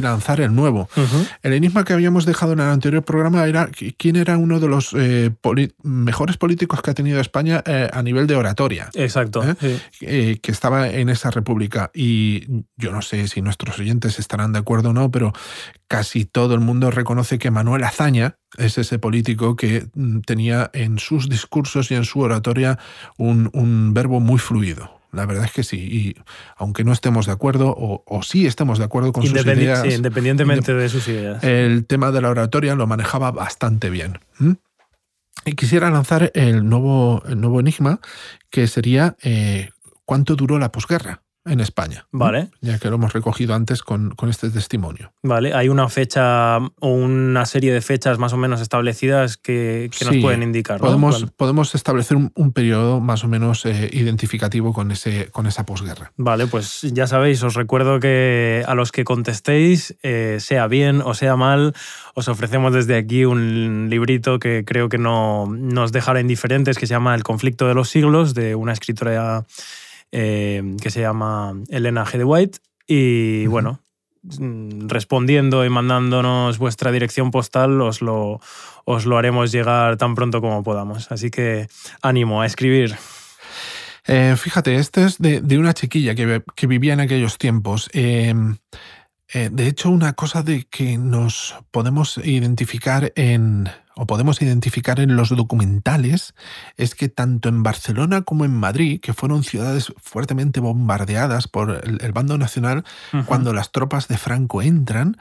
lanzar 0.00 0.40
el 0.40 0.54
nuevo. 0.54 0.88
El 1.42 1.54
enigma 1.54 1.84
que 1.84 1.94
habíamos 1.94 2.26
dejado 2.26 2.52
en 2.52 2.60
el 2.60 2.66
anterior 2.66 3.02
programa 3.02 3.46
era 3.46 3.70
quién 3.96 4.16
era 4.16 4.36
uno 4.36 4.60
de 4.60 4.68
los 4.68 4.94
eh, 4.94 5.30
mejores 5.82 6.36
políticos 6.36 6.82
que 6.82 6.90
ha 6.90 6.94
tenido 6.94 7.20
España 7.20 7.62
eh, 7.64 7.88
a 7.92 8.02
nivel 8.02 8.26
de 8.26 8.36
oratoria. 8.36 8.90
Exacto. 8.94 9.42
que 10.00 10.40
estaba 10.44 10.88
en 10.88 11.08
esa 11.08 11.30
república. 11.30 11.90
Y 11.94 12.64
yo 12.76 12.92
no 12.92 13.00
sé 13.00 13.26
si 13.28 13.40
nuestros 13.40 13.78
oyentes 13.78 14.18
estarán 14.18 14.52
de 14.52 14.58
acuerdo 14.58 14.90
o 14.90 14.92
no, 14.92 15.10
pero 15.10 15.32
casi 15.86 16.24
todo 16.24 16.54
el 16.54 16.60
mundo 16.60 16.90
reconoce 16.90 17.38
que 17.38 17.50
Manuel 17.50 17.84
Azaña 17.84 18.36
es 18.56 18.78
ese 18.78 18.98
político 18.98 19.56
que 19.56 19.88
mm, 19.94 20.20
tenía 20.20 20.70
en 20.72 20.98
sus 20.98 21.28
discursos 21.28 21.90
y 21.90 21.94
en 21.94 22.04
su 22.04 22.20
oratoria 22.20 22.78
un, 23.16 23.50
un 23.52 23.94
verbo 23.94 24.20
muy 24.20 24.38
fluido. 24.38 24.73
La 25.14 25.26
verdad 25.26 25.44
es 25.44 25.52
que 25.52 25.62
sí. 25.62 25.78
Y 25.78 26.16
aunque 26.56 26.84
no 26.84 26.92
estemos 26.92 27.26
de 27.26 27.32
acuerdo, 27.32 27.74
o, 27.76 28.22
sí 28.22 28.46
estemos 28.46 28.78
de 28.78 28.84
acuerdo 28.84 29.12
con 29.12 29.26
sus 29.26 29.44
ideas. 29.44 29.82
Sí, 29.82 29.94
independientemente 29.94 30.74
de 30.74 30.88
sus 30.88 31.08
ideas. 31.08 31.42
El 31.42 31.86
tema 31.86 32.10
de 32.10 32.20
la 32.20 32.30
oratoria 32.30 32.74
lo 32.74 32.86
manejaba 32.86 33.30
bastante 33.30 33.90
bien. 33.90 34.18
Y 35.44 35.52
quisiera 35.54 35.90
lanzar 35.90 36.30
el 36.34 36.68
nuevo, 36.68 37.22
el 37.26 37.40
nuevo 37.40 37.60
enigma, 37.60 38.00
que 38.50 38.66
sería 38.66 39.16
eh, 39.22 39.70
¿cuánto 40.04 40.36
duró 40.36 40.58
la 40.58 40.72
posguerra? 40.72 41.23
En 41.44 41.60
España. 41.60 42.06
Vale. 42.10 42.48
Ya 42.60 42.78
que 42.78 42.88
lo 42.88 42.96
hemos 42.96 43.12
recogido 43.12 43.54
antes 43.54 43.82
con, 43.82 44.14
este 44.28 44.48
testimonio. 44.50 45.12
Vale, 45.22 45.52
hay 45.52 45.68
una 45.68 45.88
fecha 45.88 46.56
o 46.56 46.88
una 46.88 47.44
serie 47.44 47.72
de 47.72 47.82
fechas 47.82 48.18
más 48.18 48.32
o 48.32 48.36
menos 48.36 48.60
establecidas 48.60 49.36
que, 49.36 49.90
nos 50.04 50.16
pueden 50.16 50.42
indicar. 50.42 50.80
Podemos, 50.80 51.26
podemos 51.36 51.74
establecer 51.74 52.16
un, 52.16 52.52
periodo 52.52 53.00
más 53.00 53.24
o 53.24 53.28
menos 53.28 53.66
eh, 53.66 53.90
identificativo 53.92 54.72
con, 54.72 54.90
ese, 54.90 55.28
con 55.30 55.46
esa 55.46 55.66
posguerra. 55.66 56.12
Vale, 56.16 56.46
pues 56.46 56.82
ya 56.82 57.06
sabéis, 57.06 57.42
os 57.42 57.54
recuerdo 57.54 58.00
que 58.00 58.64
a 58.66 58.74
los 58.74 58.92
que 58.92 59.04
contestéis, 59.04 59.96
eh, 60.02 60.38
sea 60.40 60.66
bien 60.68 61.02
o 61.02 61.14
sea 61.14 61.36
mal, 61.36 61.74
os 62.14 62.28
ofrecemos 62.28 62.72
desde 62.72 62.96
aquí 62.96 63.24
un 63.24 63.88
librito 63.90 64.38
que 64.38 64.64
creo 64.64 64.88
que 64.88 64.98
no 64.98 65.46
nos 65.46 65.92
dejará 65.92 66.20
indiferentes, 66.20 66.78
que 66.78 66.86
se 66.86 66.94
llama 66.94 67.14
El 67.14 67.22
conflicto 67.22 67.66
de 67.66 67.74
los 67.74 67.88
siglos, 67.88 68.34
de 68.34 68.54
una 68.54 68.72
escritora 68.72 69.44
eh, 70.12 70.62
que 70.80 70.90
se 70.90 71.00
llama 71.00 71.54
Elena 71.68 72.04
G. 72.04 72.18
de 72.18 72.24
White. 72.24 72.58
Y 72.86 73.46
bueno, 73.46 73.80
mm, 74.22 74.88
respondiendo 74.88 75.64
y 75.64 75.70
mandándonos 75.70 76.58
vuestra 76.58 76.92
dirección 76.92 77.30
postal, 77.30 77.80
os 77.80 78.02
lo, 78.02 78.40
os 78.84 79.06
lo 79.06 79.18
haremos 79.18 79.52
llegar 79.52 79.96
tan 79.96 80.14
pronto 80.14 80.40
como 80.40 80.62
podamos. 80.62 81.10
Así 81.10 81.30
que 81.30 81.68
ánimo 82.02 82.42
a 82.42 82.46
escribir. 82.46 82.96
Eh, 84.06 84.34
fíjate, 84.36 84.76
este 84.76 85.04
es 85.04 85.18
de, 85.18 85.58
una 85.58 85.72
chiquilla 85.72 86.14
que, 86.14 86.42
que, 86.54 86.66
vivía 86.66 86.92
en 86.92 87.00
aquellos 87.00 87.38
tiempos. 87.38 87.88
Em, 87.94 88.56
eh, 89.32 89.48
de 89.50 89.66
hecho, 89.66 89.90
una 89.90 90.12
cosa 90.12 90.42
de 90.42 90.64
que 90.64 90.98
nos 90.98 91.56
podemos 91.70 92.18
identificar 92.18 93.12
en, 93.16 93.68
o 93.96 94.06
podemos 94.06 94.40
identificar 94.42 95.00
en 95.00 95.16
los 95.16 95.30
documentales 95.30 96.34
es 96.76 96.94
que 96.94 97.08
tanto 97.08 97.48
en 97.48 97.62
Barcelona 97.62 98.22
como 98.22 98.44
en 98.44 98.52
Madrid, 98.52 99.00
que 99.00 99.12
fueron 99.12 99.44
ciudades 99.44 99.92
fuertemente 99.96 100.60
bombardeadas 100.60 101.48
por 101.48 101.82
el, 101.84 102.12
bando 102.12 102.38
nacional, 102.38 102.84
cuando 103.26 103.52
las 103.52 103.72
tropas 103.72 104.08
de 104.08 104.18
Franco 104.18 104.62
entran, 104.62 105.16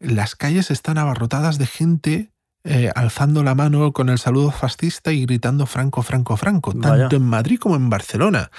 las 0.00 0.36
calles 0.36 0.70
están 0.70 0.98
abarrotadas 0.98 1.58
de 1.58 1.66
gente 1.66 2.33
eh, 2.66 2.90
alzando 2.94 3.42
la 3.42 3.54
mano 3.54 3.92
con 3.92 4.08
el 4.08 4.18
saludo 4.18 4.50
fascista 4.50 5.12
y 5.12 5.26
gritando 5.26 5.66
Franco, 5.66 6.00
Franco, 6.02 6.38
Franco, 6.38 6.72
tanto 6.72 7.14
en 7.14 7.22
Madrid 7.22 7.58
como 7.58 7.76
en 7.76 7.90
Barcelona. 7.90 8.50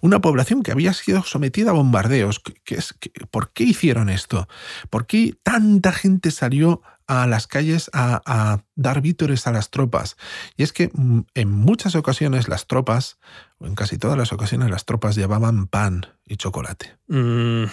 Una 0.00 0.18
población 0.20 0.62
que 0.62 0.72
había 0.72 0.94
sido 0.94 1.22
sometida 1.24 1.70
a 1.70 1.74
bombardeos. 1.74 2.40
es, 2.64 2.94
¿Por 3.30 3.52
qué 3.52 3.64
hicieron 3.64 4.08
esto? 4.08 4.48
¿Por 4.88 5.06
qué 5.06 5.34
tanta 5.42 5.92
gente 5.92 6.30
salió 6.30 6.80
a 7.06 7.26
las 7.26 7.46
calles 7.46 7.90
a, 7.92 8.62
dar 8.76 9.02
vítores 9.02 9.46
a 9.46 9.52
las 9.52 9.68
tropas? 9.68 10.16
Y 10.56 10.62
es 10.62 10.72
que 10.72 10.90
mm, 10.94 11.20
en 11.34 11.50
muchas 11.50 11.94
ocasiones 11.96 12.48
las 12.48 12.66
tropas, 12.66 13.18
o 13.58 13.66
en 13.66 13.74
casi 13.74 13.98
todas 13.98 14.16
las 14.16 14.32
ocasiones 14.32 14.70
las 14.70 14.86
tropas 14.86 15.16
llevaban 15.16 15.66
pan 15.66 16.06
y 16.24 16.38
chocolate. 16.38 16.96
Mm, 17.08 17.64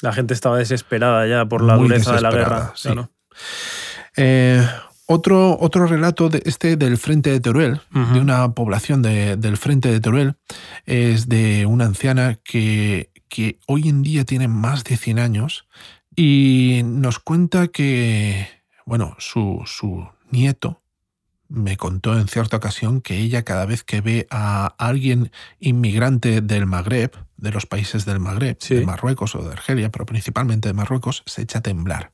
la 0.00 0.12
gente 0.14 0.32
estaba 0.32 0.56
desesperada 0.56 1.26
ya 1.26 1.44
por 1.44 1.62
la 1.62 1.76
dureza 1.76 2.14
de 2.14 2.22
la 2.22 2.30
guerra. 2.30 2.72
Sí. 2.76 2.88
Eh, 4.16 4.66
otro, 5.06 5.58
otro 5.60 5.86
relato 5.86 6.28
de 6.28 6.42
este 6.44 6.76
del 6.76 6.96
Frente 6.96 7.30
de 7.30 7.40
Teruel, 7.40 7.80
de 7.90 8.20
una 8.20 8.52
población 8.52 9.02
del 9.02 9.56
Frente 9.56 9.90
de 9.90 10.00
Teruel, 10.00 10.36
es 10.86 11.28
de 11.28 11.66
una 11.66 11.84
anciana 11.84 12.38
que, 12.42 13.10
que 13.28 13.58
hoy 13.66 13.88
en 13.88 14.02
día 14.02 14.24
tiene 14.24 14.48
más 14.48 14.84
de 14.84 14.96
100 14.96 15.18
años 15.18 15.66
y 16.16 16.82
nos 16.84 17.18
cuenta 17.18 17.68
que, 17.68 18.48
bueno, 18.86 19.16
su, 19.18 19.62
su 19.66 20.06
nieto 20.30 20.82
me 21.48 21.76
contó 21.76 22.18
en 22.18 22.26
cierta 22.26 22.56
ocasión 22.56 23.00
que 23.00 23.18
ella 23.18 23.44
cada 23.44 23.66
vez 23.66 23.84
que 23.84 24.00
ve 24.00 24.26
a 24.30 24.74
alguien 24.78 25.30
inmigrante 25.60 26.40
del 26.40 26.66
Magreb, 26.66 27.12
de 27.36 27.50
los 27.50 27.66
países 27.66 28.04
del 28.04 28.20
Magreb, 28.20 28.58
de 28.58 28.86
Marruecos 28.86 29.34
o 29.34 29.42
de 29.42 29.52
Argelia, 29.52 29.90
pero 29.90 30.06
principalmente 30.06 30.68
de 30.68 30.72
Marruecos, 30.72 31.22
se 31.26 31.42
echa 31.42 31.58
a 31.58 31.62
temblar. 31.62 32.12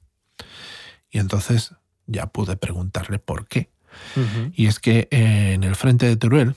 Y 1.10 1.18
entonces 1.18 1.74
ya 2.10 2.26
pude 2.26 2.56
preguntarle 2.56 3.18
por 3.18 3.46
qué. 3.46 3.70
Y 4.52 4.66
es 4.66 4.78
que 4.78 5.08
eh, 5.10 5.52
en 5.54 5.64
el 5.64 5.74
frente 5.74 6.06
de 6.06 6.16
Teruel, 6.16 6.54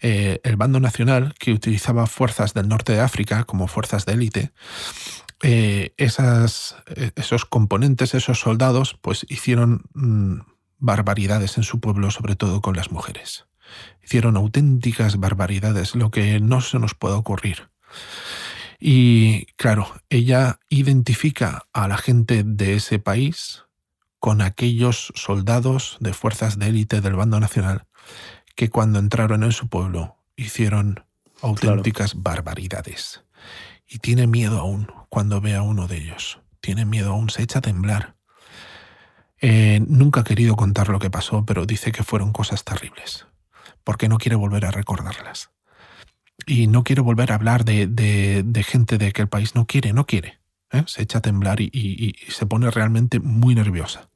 eh, 0.00 0.40
el 0.42 0.56
bando 0.56 0.80
nacional, 0.80 1.34
que 1.38 1.52
utilizaba 1.52 2.06
fuerzas 2.06 2.54
del 2.54 2.68
norte 2.68 2.92
de 2.92 3.00
África 3.00 3.44
como 3.44 3.68
fuerzas 3.68 4.06
de 4.06 4.12
élite, 4.12 4.52
eh, 5.42 5.94
esas, 5.96 6.76
esos 7.16 7.44
componentes, 7.44 8.14
esos 8.14 8.40
soldados, 8.40 8.98
pues 9.00 9.26
hicieron 9.28 9.82
mm, 9.94 10.40
barbaridades 10.78 11.56
en 11.58 11.64
su 11.64 11.80
pueblo, 11.80 12.10
sobre 12.10 12.36
todo 12.36 12.60
con 12.60 12.76
las 12.76 12.90
mujeres. 12.90 13.46
Hicieron 14.02 14.36
auténticas 14.36 15.18
barbaridades, 15.18 15.94
lo 15.94 16.10
que 16.10 16.40
no 16.40 16.60
se 16.60 16.78
nos 16.78 16.94
puede 16.94 17.14
ocurrir. 17.14 17.68
Y 18.78 19.46
claro, 19.56 19.88
ella 20.10 20.60
identifica 20.68 21.66
a 21.72 21.88
la 21.88 21.96
gente 21.96 22.42
de 22.44 22.74
ese 22.74 22.98
país 22.98 23.64
con 24.24 24.40
aquellos 24.40 25.12
soldados 25.16 25.98
de 26.00 26.14
fuerzas 26.14 26.58
de 26.58 26.68
élite 26.68 27.02
del 27.02 27.14
bando 27.14 27.38
nacional 27.40 27.84
que 28.54 28.70
cuando 28.70 28.98
entraron 28.98 29.44
en 29.44 29.52
su 29.52 29.68
pueblo 29.68 30.16
hicieron 30.34 31.04
auténticas 31.42 32.14
barbaridades. 32.22 33.22
Y 33.86 33.98
tiene 33.98 34.26
miedo 34.26 34.60
aún 34.60 34.90
cuando 35.10 35.42
ve 35.42 35.54
a 35.54 35.60
uno 35.60 35.88
de 35.88 35.98
ellos. 35.98 36.40
Tiene 36.62 36.86
miedo 36.86 37.12
aún, 37.12 37.28
se 37.28 37.42
echa 37.42 37.58
a 37.58 37.60
temblar. 37.60 38.14
Eh, 39.42 39.84
nunca 39.86 40.20
ha 40.20 40.24
querido 40.24 40.56
contar 40.56 40.88
lo 40.88 41.00
que 41.00 41.10
pasó, 41.10 41.44
pero 41.44 41.66
dice 41.66 41.92
que 41.92 42.02
fueron 42.02 42.32
cosas 42.32 42.64
terribles, 42.64 43.26
porque 43.84 44.08
no 44.08 44.16
quiere 44.16 44.36
volver 44.36 44.64
a 44.64 44.70
recordarlas. 44.70 45.50
Y 46.46 46.66
no 46.66 46.82
quiere 46.82 47.02
volver 47.02 47.30
a 47.30 47.34
hablar 47.34 47.66
de, 47.66 47.88
de, 47.88 48.62
gente 48.62 48.96
de 48.96 49.08
aquel 49.08 49.28
país. 49.28 49.54
No 49.54 49.66
quiere, 49.66 49.92
no 49.92 50.06
quiere. 50.06 50.38
¿eh? 50.72 50.82
Se 50.86 51.02
echa 51.02 51.18
a 51.18 51.20
temblar 51.20 51.60
y 51.60 52.16
se 52.30 52.46
pone 52.46 52.70
realmente 52.70 53.20
muy 53.20 53.54
nerviosa. 53.54 54.08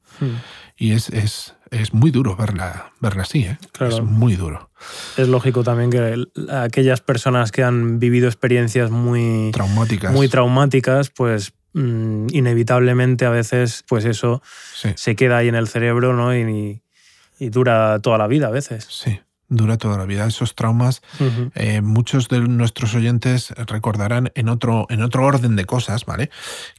Y 0.77 0.93
es, 0.93 1.09
es, 1.09 1.55
es, 1.71 1.93
muy 1.93 2.11
duro 2.11 2.35
verla, 2.35 2.91
verla 2.99 3.23
así, 3.23 3.43
¿eh? 3.43 3.57
es 3.81 4.01
muy 4.01 4.35
duro. 4.35 4.69
Es 5.17 5.27
lógico 5.27 5.63
también 5.63 5.89
que 5.89 6.25
aquellas 6.51 7.01
personas 7.01 7.51
que 7.51 7.63
han 7.63 7.99
vivido 7.99 8.27
experiencias 8.27 8.89
muy 8.91 9.51
traumáticas, 9.51 10.13
muy 10.13 10.29
traumáticas 10.29 11.09
pues 11.09 11.53
mm, 11.73 12.27
inevitablemente 12.31 13.25
a 13.25 13.29
veces 13.29 13.83
pues 13.87 14.05
eso 14.05 14.41
se 14.95 15.15
queda 15.15 15.37
ahí 15.37 15.49
en 15.49 15.55
el 15.55 15.67
cerebro 15.67 16.13
¿no? 16.13 16.35
y, 16.35 16.81
y 17.39 17.49
dura 17.49 17.99
toda 17.99 18.17
la 18.17 18.27
vida 18.27 18.47
a 18.47 18.51
veces. 18.51 18.87
Sí 18.89 19.19
dura 19.49 19.77
toda 19.77 19.97
la 19.97 20.05
vida. 20.05 20.25
Esos 20.25 20.55
traumas, 20.55 21.01
eh, 21.55 21.81
muchos 21.81 22.29
de 22.29 22.39
nuestros 22.41 22.95
oyentes 22.95 23.51
recordarán 23.67 24.31
en 24.35 24.49
otro, 24.49 24.85
en 24.89 25.01
otro 25.01 25.25
orden 25.25 25.55
de 25.55 25.65
cosas, 25.65 26.05
¿vale? 26.05 26.29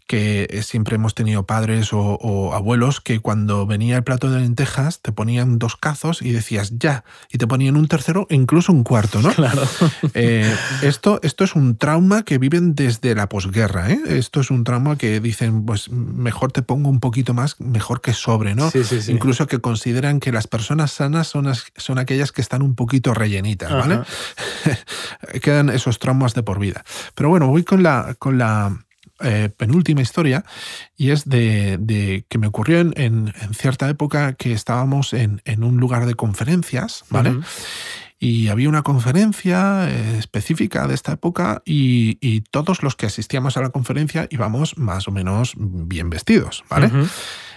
Que 0.07 0.61
siempre 0.65 0.97
hemos 0.97 1.15
tenido 1.15 1.45
padres 1.45 1.91
o, 1.93 2.53
abuelos 2.55 3.01
que 3.01 3.21
cuando 3.21 3.67
venía 3.67 3.97
el 3.97 4.05
plato 4.05 4.31
de 4.31 4.41
lentejas 4.41 5.01
te 5.01 5.13
ponían 5.13 5.59
dos 5.59 5.77
cazos 5.77 6.23
y 6.23 6.33
decías 6.33 6.79
ya, 6.79 7.05
y 7.31 7.39
te 7.39 7.47
ponían 7.47 7.77
un 7.77 7.89
tercero 7.89 8.27
e 8.31 8.35
incluso 8.35 8.73
un 8.73 8.85
cuarto, 8.85 9.21
¿no? 9.21 9.33
Claro. 9.33 9.63
Eh, 10.15 10.55
esto, 10.83 11.21
esto 11.23 11.45
es 11.45 11.55
un 11.55 11.77
trauma 11.77 12.25
que 12.25 12.39
viven 12.39 12.75
desde 12.75 13.15
la 13.15 13.29
posguerra, 13.29 13.91
¿eh? 13.91 14.01
Esto 14.09 14.41
es 14.41 14.51
un 14.51 14.65
trauma 14.65 14.97
que 14.97 15.21
dicen, 15.21 15.65
pues 15.65 15.91
mejor 15.91 16.53
te 16.53 16.63
pongo 16.63 16.89
un 16.89 17.01
poquito 17.01 17.33
más, 17.33 17.61
mejor 17.61 18.01
que 18.01 18.13
sobre, 18.13 18.55
¿no? 18.55 18.71
Sí, 18.71 18.83
sí, 18.85 19.01
sí. 19.01 19.13
Incluso 19.13 19.47
que 19.47 19.61
consideran 19.61 20.21
que 20.21 20.33
las 20.33 20.47
personas 20.47 20.93
sanas 20.93 21.29
son, 21.29 21.51
son 21.77 21.99
aquellas 21.99 22.33
que 22.33 22.41
están 22.41 22.60
un 22.63 22.75
poquito 22.75 23.15
rellenitas, 23.15 23.73
¿vale? 23.73 24.01
Quedan 25.43 25.71
esos 25.71 25.99
traumas 25.99 26.35
de 26.35 26.43
por 26.43 26.59
vida. 26.59 26.85
Pero 27.15 27.29
bueno, 27.29 27.49
voy 27.49 27.65
con 27.65 27.83
la, 27.83 28.15
con 28.19 28.39
la 28.39 28.85
eh, 29.23 29.51
penúltima 29.55 30.01
historia 30.01 30.45
y 30.97 31.11
es 31.11 31.29
de, 31.29 32.25
que 32.29 32.39
me 32.39 32.47
ocurrió 32.47 32.81
en, 32.81 33.35
cierta 33.53 33.89
época 33.91 34.33
que 34.33 34.53
estábamos 34.53 35.13
en, 35.13 35.43
un 35.63 35.77
lugar 35.77 36.07
de 36.07 36.15
conferencias, 36.15 37.05
¿vale? 37.11 37.39
Y 38.19 38.49
había 38.49 38.71
una 38.71 38.83
conferencia 38.83 39.91
eh, 39.91 40.19
específica 40.19 40.87
de 40.87 40.95
esta 40.95 41.13
época 41.13 41.63
y, 41.67 42.41
todos 42.51 42.83
los 42.83 42.97
que 42.97 43.07
asistíamos 43.07 43.59
a 43.59 43.61
la 43.61 43.69
conferencia 43.69 44.27
íbamos 44.31 44.79
más 44.79 45.07
o 45.07 45.11
menos 45.11 45.53
bien 45.57 46.09
vestidos, 46.09 46.65
¿vale? 46.71 46.91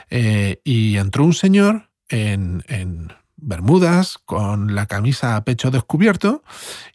Eh, 0.10 0.60
y 0.66 0.98
entró 0.98 1.24
un 1.24 1.34
señor 1.34 1.90
en, 2.10 3.14
bermudas, 3.44 4.18
con 4.26 4.76
la 4.76 4.86
camisa 4.86 5.36
a 5.36 5.44
pecho 5.44 5.72
descubierto 5.72 6.44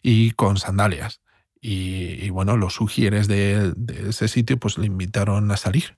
y 0.01 0.31
con 0.31 0.57
sandalias. 0.57 1.21
Y, 1.61 2.29
bueno, 2.29 2.55
los 2.55 2.73
sugieres 2.73 3.27
de, 3.27 3.73
ese 4.07 4.27
sitio 4.27 4.57
pues 4.57 4.77
le 4.77 4.85
invitaron 4.85 5.51
a 5.51 5.57
salir. 5.57 5.97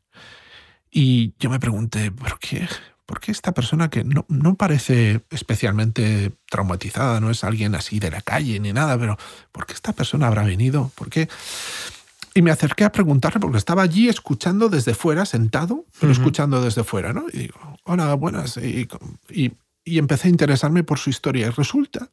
Y 0.89 1.33
yo 1.39 1.49
me 1.49 1.59
pregunté, 1.59 2.11
¿por 2.11 2.39
qué? 2.39 2.67
¿Por 3.05 3.19
qué 3.19 3.31
esta 3.31 3.53
persona 3.53 3.89
que 3.89 4.03
no, 4.03 4.25
no, 4.27 4.55
parece 4.55 5.21
especialmente 5.29 6.31
traumatizada, 6.49 7.19
no 7.19 7.29
es 7.29 7.43
alguien 7.43 7.75
así 7.75 7.99
de 7.99 8.09
la 8.09 8.21
calle 8.21 8.59
ni 8.59 8.73
nada, 8.73 8.97
pero 8.97 9.17
¿por 9.51 9.65
qué 9.65 9.73
esta 9.73 9.93
persona 9.93 10.27
habrá 10.27 10.43
venido? 10.43 10.91
¿Por 10.95 11.09
qué? 11.09 11.27
Y 12.33 12.41
me 12.41 12.51
acerqué 12.51 12.85
a 12.85 12.91
preguntarle 12.91 13.39
porque 13.39 13.57
estaba 13.57 13.81
allí 13.81 14.07
escuchando 14.07 14.69
desde 14.69 14.93
fuera, 14.93 15.25
sentado, 15.25 15.85
pero 15.99 16.11
escuchando 16.13 16.61
desde 16.61 16.85
fuera, 16.85 17.11
¿no? 17.11 17.25
Y 17.33 17.39
digo, 17.39 17.59
hola, 17.83 18.13
buenas. 18.13 18.55
Y, 18.57 18.87
y, 19.29 19.51
y 19.83 19.97
empecé 19.97 20.27
a 20.27 20.31
interesarme 20.31 20.83
por 20.83 20.99
su 20.99 21.09
historia. 21.09 21.47
Y 21.47 21.49
resulta 21.49 22.11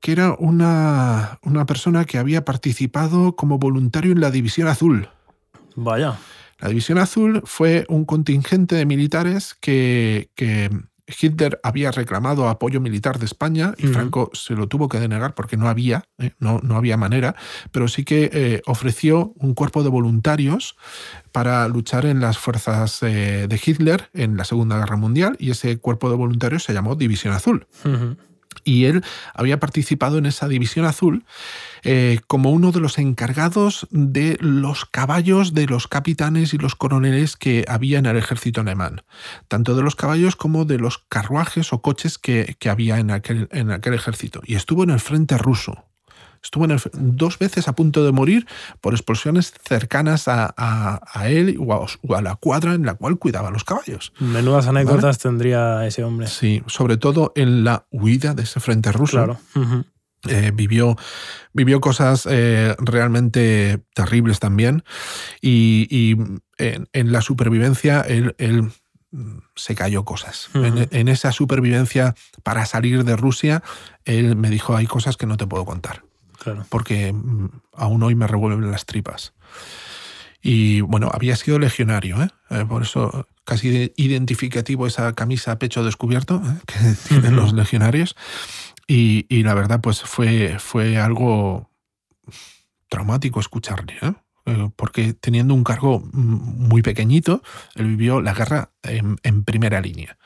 que 0.00 0.12
era 0.12 0.34
una, 0.38 1.38
una, 1.42 1.64
persona 1.64 2.04
que 2.04 2.18
había 2.18 2.44
participado 2.44 3.36
como 3.36 3.58
voluntario 3.58 4.12
en 4.12 4.20
la 4.20 4.30
División 4.30 4.68
Azul. 4.68 5.08
Vaya. 5.76 6.18
La 6.58 6.68
División 6.68 6.98
Azul 6.98 7.42
fue 7.44 7.86
un 7.88 8.04
contingente 8.04 8.76
de 8.76 8.86
militares 8.86 9.54
que, 9.54 10.30
que 10.34 10.70
Hitler 11.06 11.60
había 11.62 11.90
reclamado 11.90 12.48
apoyo 12.48 12.80
militar 12.80 13.18
de 13.18 13.26
España 13.26 13.74
y 13.78 13.88
Franco 13.88 14.30
se 14.32 14.54
lo 14.54 14.68
tuvo 14.68 14.88
que 14.88 15.00
denegar 15.00 15.34
porque 15.34 15.56
no 15.56 15.68
había, 15.68 16.04
¿eh? 16.18 16.32
no, 16.38 16.60
no, 16.62 16.76
había 16.76 16.96
manera, 16.96 17.34
pero 17.72 17.88
sí 17.88 18.04
que 18.04 18.30
eh, 18.32 18.62
ofreció 18.66 19.34
un 19.36 19.54
cuerpo 19.54 19.82
de 19.82 19.90
voluntarios 19.90 20.76
para 21.32 21.68
luchar 21.68 22.06
en 22.06 22.20
las 22.20 22.38
fuerzas 22.38 23.02
eh, 23.02 23.46
de 23.48 23.60
Hitler 23.64 24.08
en 24.14 24.36
la 24.36 24.44
Segunda 24.44 24.78
Guerra 24.78 24.96
Mundial 24.96 25.36
y 25.38 25.50
ese 25.50 25.78
cuerpo 25.78 26.08
de 26.08 26.16
voluntarios 26.16 26.64
se 26.64 26.72
llamó 26.72 26.94
División 26.94 27.34
Azul 27.34 27.66
y 28.64 28.84
él 28.84 29.04
había 29.34 29.58
participado 29.58 30.18
en 30.18 30.26
esa 30.26 30.48
división 30.48 30.86
azul 30.86 31.24
eh, 31.82 32.20
como 32.26 32.50
uno 32.50 32.72
de 32.72 32.80
los 32.80 32.98
encargados 32.98 33.86
de 33.90 34.36
los 34.40 34.84
caballos 34.84 35.54
de 35.54 35.66
los 35.66 35.88
capitanes 35.88 36.54
y 36.54 36.58
los 36.58 36.74
coroneles 36.74 37.36
que 37.36 37.64
había 37.68 37.98
en 37.98 38.06
el 38.06 38.16
ejército 38.16 38.60
alemán, 38.60 39.02
tanto 39.48 39.74
de 39.74 39.82
los 39.82 39.96
caballos 39.96 40.36
como 40.36 40.64
de 40.64 40.78
los 40.78 40.98
carruajes 41.08 41.72
o 41.72 41.82
coches 41.82 42.18
que, 42.18 42.56
había 42.68 42.98
en 42.98 43.10
aquel, 43.10 43.48
en 43.52 43.70
aquel 43.70 43.94
ejército. 43.94 44.40
Y 44.44 44.54
estuvo 44.54 44.84
en 44.84 44.90
el 44.90 45.00
frente 45.00 45.36
ruso. 45.36 45.84
Estuvo 46.44 46.66
dos 46.92 47.38
veces 47.38 47.68
a 47.68 47.74
punto 47.74 48.04
de 48.04 48.12
morir 48.12 48.46
por 48.82 48.92
explosiones 48.92 49.54
cercanas 49.66 50.24
a, 50.28 51.02
él 51.26 51.56
o 51.58 52.14
a, 52.14 52.22
la 52.22 52.36
cuadra 52.36 52.74
en 52.74 52.84
la 52.84 52.94
cual 52.94 53.16
cuidaba 53.18 53.50
los 53.50 53.64
caballos. 53.64 54.12
Menudas 54.20 54.68
anécdotas 54.68 55.18
tendría 55.18 55.86
ese 55.86 56.04
hombre. 56.04 56.26
Sí, 56.26 56.62
sobre 56.66 56.98
todo 56.98 57.32
en 57.34 57.64
la 57.64 57.86
huida 57.90 58.34
de 58.34 58.42
ese 58.42 58.60
frente 58.60 58.92
ruso. 58.92 59.16
Claro. 59.16 59.38
Eh, 60.26 60.52
vivió, 60.54 60.96
vivió 61.52 61.80
cosas 61.80 62.26
eh, 62.30 62.74
realmente 62.78 63.82
terribles 63.94 64.38
también 64.40 64.82
y, 65.42 66.16
en, 66.56 67.12
la 67.12 67.20
supervivencia 67.20 68.00
él, 68.00 68.34
mm, 69.10 69.38
se 69.54 69.74
cayó 69.74 70.04
cosas. 70.04 70.48
en, 70.54 71.08
esa 71.08 71.30
supervivencia 71.30 72.14
para 72.42 72.64
salir 72.64 73.04
de 73.04 73.16
Rusia, 73.16 73.62
él 74.06 74.34
me 74.36 74.48
dijo, 74.48 74.74
hay 74.74 74.86
cosas 74.86 75.18
que 75.18 75.26
no 75.26 75.36
te 75.36 75.46
puedo 75.46 75.66
contar, 75.66 76.04
porque 76.68 77.12
mm, 77.12 77.48
aún 77.74 78.02
hoy 78.02 78.14
me 78.14 78.26
revuelven 78.26 78.70
las 78.70 78.86
tripas. 78.86 79.34
Y 80.42 80.82
bueno, 80.82 81.10
había 81.12 81.36
sido 81.36 81.58
legionario, 81.58 82.22
¿eh? 82.22 82.64
por 82.68 82.82
eso 82.82 83.26
casi 83.44 83.92
identificativo 83.96 84.86
esa 84.86 85.14
camisa 85.14 85.52
a 85.52 85.58
pecho 85.58 85.82
descubierto 85.84 86.42
que 86.66 86.78
tienen 87.08 87.36
los 87.36 87.52
legionarios. 87.52 88.14
Y, 88.86 89.42
la 89.42 89.54
verdad, 89.54 89.80
pues 89.80 90.02
fue, 90.02 90.58
fue 90.58 90.98
algo 90.98 91.70
traumático 92.88 93.40
escucharle, 93.40 93.96
¿eh? 94.02 94.12
Eh, 94.46 94.70
porque 94.76 95.14
teniendo 95.14 95.54
un 95.54 95.64
cargo 95.64 96.00
muy 96.12 96.82
pequeñito, 96.82 97.42
él 97.76 97.86
vivió 97.86 98.20
la 98.20 98.34
guerra 98.34 98.72
en, 98.82 99.44
primera 99.44 99.80
línea. 99.80 100.18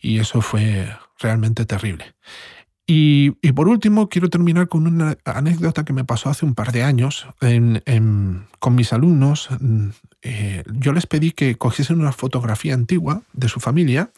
Y 0.00 0.20
eso 0.20 0.40
fue 0.40 0.96
realmente 1.18 1.66
terrible. 1.66 2.14
Y, 2.88 3.30
por 3.52 3.68
último, 3.68 4.08
quiero 4.08 4.30
terminar 4.30 4.68
con 4.68 4.86
una 4.86 5.16
anécdota 5.24 5.84
que 5.84 5.92
me 5.92 6.04
pasó 6.04 6.30
hace 6.30 6.46
un 6.46 6.54
par 6.54 6.70
de 6.70 6.84
años 6.84 7.26
con 8.60 8.74
mis 8.74 8.92
alumnos. 8.92 9.48
Eh, 10.22 10.62
yo 10.72 10.92
les 10.92 11.06
pedí 11.06 11.32
que 11.32 11.56
cogiesen 11.56 12.00
una 12.00 12.12
fotografía 12.12 12.74
antigua 12.74 13.22
de 13.32 13.48
su 13.48 13.58
familia 13.58 14.12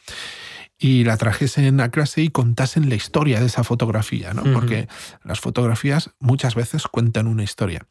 y 0.78 1.04
la 1.04 1.16
trajesen 1.16 1.80
a 1.80 1.90
clase 1.90 2.22
y 2.22 2.28
contasen 2.28 2.88
la 2.88 2.94
historia 2.94 3.40
de 3.40 3.46
esa 3.46 3.64
fotografía, 3.64 4.34
¿no? 4.34 4.44
Porque 4.52 4.87
las 5.25 5.40
fotografías 5.40 6.10
muchas 6.20 6.54
veces 6.54 6.87
cuentan 6.87 7.26
una 7.26 7.42
historia. 7.42 7.87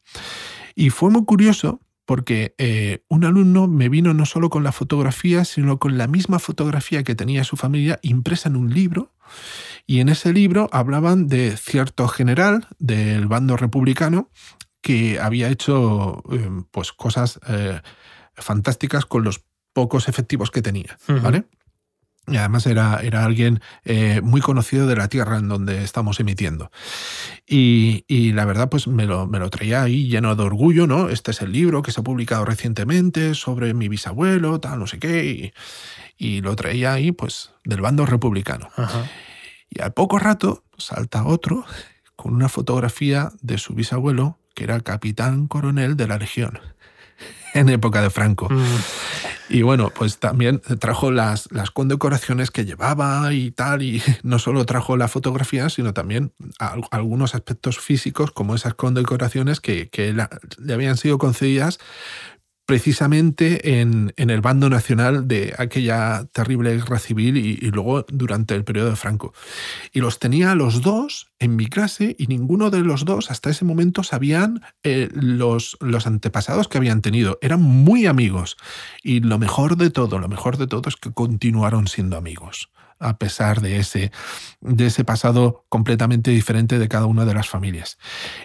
Y 0.75 0.91
fue 0.91 1.10
muy 1.10 1.25
curioso 1.25 1.81
porque 2.05 2.55
eh, 2.57 3.03
un 3.10 3.25
alumno 3.25 3.67
me 3.67 3.89
vino 3.89 4.13
no 4.13 4.25
solo 4.25 4.50
con 4.50 4.63
la 4.63 4.72
fotografía, 4.72 5.43
sino 5.43 5.77
con 5.77 5.98
la 5.98 6.07
misma 6.07 6.39
fotografía 6.39 7.03
que 7.03 7.15
tenía 7.15 7.43
su 7.43 7.57
familia 7.57 8.00
impresa 8.01 8.48
en 8.48 8.55
un 8.55 8.74
libro. 8.74 9.12
Y 9.88 10.01
en 10.01 10.10
ese 10.10 10.34
libro 10.34 10.70
hablaban 10.74 11.27
de 11.27 11.56
cierto 11.56 12.10
general 12.10 12.67
del 12.77 13.27
bando 13.27 13.56
republicano 13.56 14.29
que 14.82 15.20
había 15.20 15.50
hecho 15.50 16.24
eh, 16.32 16.50
pues, 16.72 16.91
cosas 16.91 17.39
eh, 17.48 17.82
fantásticas 18.36 19.06
con 19.06 19.24
los 19.24 19.44
pocos 19.74 20.10
efectivos 20.10 20.51
que 20.51 20.62
tenía. 20.62 20.98
¿vale? 21.08 21.46
Y 22.29 22.36
además 22.36 22.65
era, 22.67 23.00
era 23.01 23.24
alguien 23.24 23.62
eh, 23.86 24.20
muy 24.22 24.41
conocido 24.41 24.86
de 24.86 24.98
la 24.98 25.08
tierra 25.08 25.38
en 25.38 25.48
donde 25.48 25.84
estamos 25.84 26.20
emitiendo. 26.20 26.72
Y, 27.48 28.03
la 28.34 28.44
verdad, 28.44 28.67
pues 28.70 28.88
me 28.88 29.06
lo, 29.06 29.27
me 29.27 29.39
lo, 29.39 29.50
traía 29.50 29.84
ahí 29.84 30.10
lleno 30.10 30.36
de 30.36 30.44
orgullo, 30.44 30.88
¿no? 30.88 31.08
Este 31.08 31.32
es 31.32 31.41
el 31.41 31.53
libro 31.53 31.82
que 31.82 31.94
se 31.94 32.01
ha 32.01 32.03
publicado 32.03 32.44
recientemente 32.44 33.34
sobre 33.36 33.74
mi 33.74 33.88
bisabuelo, 33.88 34.60
tal, 34.60 34.79
no 34.79 34.88
sé 34.88 35.00
qué. 35.00 35.53
Y, 36.17 36.41
lo 36.41 36.56
traía 36.58 36.91
ahí, 36.91 37.13
pues, 37.13 37.51
del 37.63 37.79
bando 37.79 38.06
republicano. 38.06 38.70
Y 39.69 39.81
al 39.81 39.93
poco 39.93 40.19
rato 40.19 40.63
salta 40.77 41.25
otro 41.25 41.65
con 42.15 42.33
una 42.33 42.50
fotografía 42.50 43.31
de 43.41 43.57
su 43.57 43.74
bisabuelo, 43.74 44.38
que 44.55 44.63
era 44.63 44.79
capitán 44.79 45.47
coronel 45.47 45.95
de 45.95 46.07
la 46.07 46.17
Legión 46.17 46.59
en 47.53 47.69
época 47.69 48.01
de 48.01 48.09
Franco. 48.09 48.50
Mm. 48.50 48.65
Y 49.50 49.62
bueno, 49.62 49.91
pues 49.95 50.17
también 50.17 50.59
trajo 50.79 51.09
las, 51.09 51.50
las 51.51 51.71
condecoraciones 51.71 52.51
que 52.51 52.65
llevaba 52.65 53.32
y 53.32 53.51
tal, 53.51 53.82
y 53.82 54.01
no 54.23 54.39
solo 54.39 54.65
trajo 54.65 54.97
la 54.97 55.08
fotografía, 55.08 55.69
sino 55.69 55.93
también 55.93 56.34
algunos 56.91 57.34
aspectos 57.34 57.80
físicos, 57.80 58.32
como 58.32 58.56
esas 58.56 58.73
condecoraciones 58.73 59.62
que, 59.62 59.89
que 59.89 60.13
le 60.13 60.73
habían 60.73 60.97
sido 60.97 61.17
concedidas 61.17 61.80
precisamente 62.67 63.80
en, 63.80 64.13
el 64.17 64.41
bando 64.41 64.69
nacional 64.69 65.25
de 65.25 65.56
aquella 65.58 66.25
terrible 66.34 66.75
guerra 66.75 66.99
civil 66.99 67.38
y, 67.38 67.56
luego 67.71 68.06
durante 68.10 68.56
el 68.56 68.65
periodo 68.65 68.89
de 68.89 68.97
Franco. 68.97 69.34
Y 69.93 70.01
los 70.01 70.19
tenía 70.19 70.53
los 70.53 70.82
dos 70.82 71.32
en 71.39 71.56
mi 71.56 71.67
clase 71.67 72.17
y 72.19 72.27
ninguno 72.27 72.69
de 72.69 72.82
los 72.82 73.06
dos 73.06 73.32
hasta 73.32 73.49
ese 73.49 73.63
momento 73.63 74.03
sabían 74.03 74.62
eh, 74.84 75.08
los, 75.13 75.77
los 75.80 76.08
antepasados 76.08 76.67
que 76.67 76.77
habían 76.77 77.01
tenido. 77.01 77.39
Eran 77.41 77.62
muy 77.62 78.06
amigos. 78.06 78.58
Y 79.01 79.21
lo 79.21 79.39
mejor 79.39 79.77
de 79.77 79.89
todo, 79.89 80.19
lo 80.19 80.27
mejor 80.27 80.58
de 80.58 80.67
todo 80.67 80.89
es 80.89 80.97
que 80.97 81.13
continuaron 81.13 81.88
siendo 81.88 82.17
amigos 82.17 82.69
a 82.99 83.17
pesar 83.17 83.62
de 83.62 83.77
ese, 83.77 84.12
de 84.60 84.88
ese 84.88 85.03
pasado 85.03 85.65
completamente 85.69 86.32
diferente 86.32 86.80
de 86.80 86.88
cada 86.88 87.06
una 87.06 87.25
de 87.25 87.34
las 87.34 87.47
familias. 87.47 87.97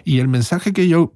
Y 0.03 0.19
el 0.19 0.27
mensaje 0.27 0.73
que 0.73 0.87
yo 0.87 1.13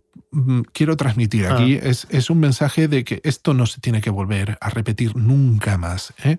quiero 0.73 0.97
transmitir 0.97 1.45
ah. 1.45 1.53
aquí 1.53 1.79
es, 1.81 2.07
es, 2.09 2.29
un 2.29 2.39
mensaje 2.39 2.87
de 2.87 3.03
que 3.03 3.21
esto 3.23 3.53
no 3.53 3.65
se 3.65 3.79
tiene 3.81 4.01
que 4.01 4.09
volver 4.09 4.57
a 4.61 4.69
repetir 4.69 5.15
nunca 5.15 5.77
más. 5.77 6.13
¿eh? 6.23 6.37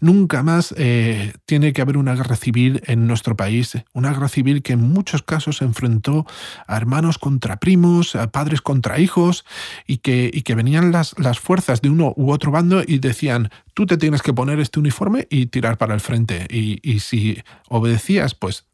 Nunca 0.00 0.42
más 0.42 0.74
eh, 0.76 1.32
tiene 1.46 1.72
que 1.72 1.82
haber 1.82 1.96
una 1.96 2.14
guerra 2.14 2.36
civil 2.36 2.82
en 2.86 3.06
nuestro 3.06 3.36
país, 3.36 3.78
una 3.92 4.12
guerra 4.12 4.28
civil 4.28 4.62
que 4.62 4.74
en 4.74 4.82
muchos 4.82 5.22
casos 5.22 5.62
enfrentó 5.62 6.26
a 6.66 6.76
hermanos 6.76 7.18
contra 7.18 7.58
primos, 7.58 8.16
a 8.16 8.30
padres 8.30 8.60
contra 8.60 8.98
hijos, 8.98 9.44
y 9.86 9.98
que, 9.98 10.30
y 10.32 10.42
que 10.42 10.54
venían 10.54 10.92
las, 10.92 11.18
las 11.18 11.38
fuerzas 11.38 11.82
de 11.82 11.90
uno 11.90 12.12
u 12.16 12.30
otro 12.30 12.50
bando 12.50 12.82
y 12.86 12.98
decían, 12.98 13.50
tú 13.74 13.86
te 13.86 13.96
tienes 13.96 14.22
que 14.22 14.32
poner 14.32 14.60
este 14.60 14.80
uniforme 14.80 15.26
y 15.30 15.46
tirar 15.46 15.78
para 15.78 15.94
el 15.94 16.00
frente. 16.00 16.46
Y, 16.50 16.80
y 16.82 17.00
si 17.00 17.42
obedecías, 17.68 18.34
pues 18.34 18.66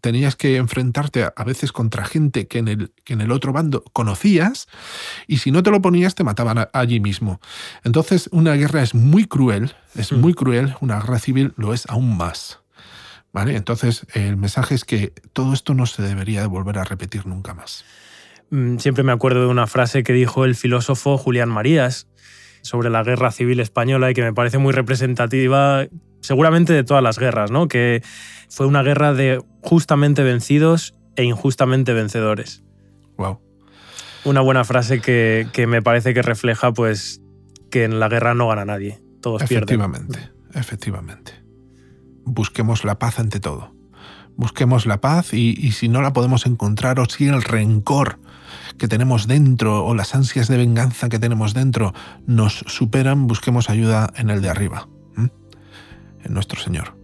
tenías 0.00 0.36
que 0.36 0.56
enfrentarte 0.56 1.24
a, 1.24 1.44
veces 1.44 1.72
contra 1.72 2.04
gente 2.04 2.46
que 2.46 2.58
en, 2.58 2.68
el, 2.68 2.92
que 3.04 3.14
en 3.14 3.20
el 3.20 3.32
otro 3.32 3.52
bando 3.52 3.82
conocías 3.92 4.68
y 5.26 5.38
si 5.38 5.50
no 5.50 5.62
te 5.62 5.70
lo 5.70 5.82
ponías 5.82 6.14
te 6.14 6.24
mataban 6.24 6.68
allí 6.72 7.00
mismo. 7.00 7.40
Entonces 7.84 8.28
una 8.32 8.54
guerra 8.54 8.82
es 8.82 8.94
muy 8.94 9.26
cruel, 9.26 9.74
es 9.94 10.12
mm. 10.12 10.20
muy 10.20 10.34
cruel, 10.34 10.74
una 10.80 11.00
guerra 11.00 11.18
civil 11.18 11.52
lo 11.56 11.74
es 11.74 11.86
aún 11.88 12.16
más. 12.16 12.60
¿Vale? 13.32 13.56
Entonces 13.56 14.06
el 14.14 14.36
mensaje 14.36 14.74
es 14.74 14.84
que 14.84 15.12
todo 15.32 15.52
esto 15.52 15.74
no 15.74 15.84
se 15.86 16.02
debería 16.02 16.40
de 16.40 16.46
volver 16.46 16.78
a 16.78 16.84
repetir 16.84 17.26
nunca 17.26 17.52
más. 17.52 17.84
Mm, 18.50 18.78
siempre 18.78 19.02
me 19.02 19.12
acuerdo 19.12 19.40
de 19.40 19.48
una 19.48 19.66
frase 19.66 20.02
que 20.02 20.12
dijo 20.12 20.44
el 20.44 20.54
filósofo 20.54 21.18
Julián 21.18 21.48
Marías 21.48 22.06
sobre 22.62 22.90
la 22.90 23.02
guerra 23.02 23.30
civil 23.32 23.60
española 23.60 24.10
y 24.10 24.14
que 24.14 24.22
me 24.22 24.32
parece 24.32 24.58
muy 24.58 24.72
representativa 24.72 25.86
seguramente 26.20 26.72
de 26.72 26.84
todas 26.84 27.02
las 27.02 27.18
guerras, 27.18 27.50
¿no? 27.50 27.68
Que 27.68 28.02
fue 28.48 28.66
una 28.66 28.82
guerra 28.82 29.14
de 29.14 29.42
justamente 29.62 30.22
vencidos 30.22 30.94
e 31.16 31.24
injustamente 31.24 31.92
vencedores. 31.92 32.62
Wow. 33.16 33.40
Una 34.24 34.40
buena 34.40 34.64
frase 34.64 35.00
que, 35.00 35.66
me 35.68 35.82
parece 35.82 36.14
que 36.14 36.22
refleja 36.22 36.72
pues 36.72 37.20
que 37.70 37.84
en 37.84 38.00
la 38.00 38.08
guerra 38.08 38.34
no 38.34 38.48
gana 38.48 38.64
nadie, 38.64 39.00
todos 39.20 39.42
efectivamente, 39.42 40.18
pierden. 40.18 40.36
Efectivamente, 40.54 41.32
Busquemos 42.24 42.84
la 42.84 42.98
paz 42.98 43.20
ante 43.20 43.38
todo. 43.38 43.72
Busquemos 44.36 44.84
la 44.84 45.00
paz 45.00 45.32
y, 45.32 45.54
y 45.58 45.72
si 45.72 45.88
no 45.88 46.02
la 46.02 46.12
podemos 46.12 46.44
encontrar 46.44 46.98
o 46.98 47.06
si 47.06 47.28
el 47.28 47.42
rencor 47.42 48.18
que 48.78 48.88
tenemos 48.88 49.28
dentro 49.28 49.84
o 49.84 49.94
las 49.94 50.14
ansias 50.14 50.48
de 50.48 50.56
venganza 50.56 51.08
que 51.08 51.18
tenemos 51.18 51.54
dentro 51.54 51.94
nos 52.26 52.64
superan, 52.66 53.28
busquemos 53.28 53.70
ayuda 53.70 54.12
en 54.16 54.28
el 54.28 54.42
de 54.42 54.50
arriba 54.50 54.88
en 56.26 56.34
nuestro 56.34 56.60
Señor. 56.60 56.94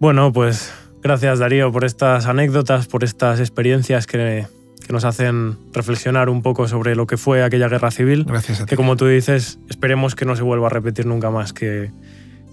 Bueno, 0.00 0.32
pues 0.32 0.72
gracias 1.02 1.38
Darío 1.38 1.72
por 1.72 1.84
estas 1.84 2.26
anécdotas, 2.26 2.86
por 2.86 3.04
estas 3.04 3.40
experiencias 3.40 4.06
que, 4.06 4.46
nos 4.90 5.04
hacen 5.04 5.58
reflexionar 5.74 6.30
un 6.30 6.40
poco 6.40 6.66
sobre 6.66 6.96
lo 6.96 7.06
que 7.06 7.18
fue 7.18 7.42
aquella 7.42 7.68
guerra 7.68 7.90
civil. 7.90 8.24
Gracias 8.24 8.60
a 8.60 8.64
ti. 8.64 8.70
Que 8.70 8.76
como 8.76 8.96
tú 8.96 9.06
dices, 9.06 9.58
esperemos 9.68 10.14
que 10.14 10.24
no 10.24 10.34
se 10.34 10.42
vuelva 10.42 10.68
a 10.68 10.70
repetir 10.70 11.04
nunca 11.04 11.30
más, 11.30 11.52
que, 11.52 11.90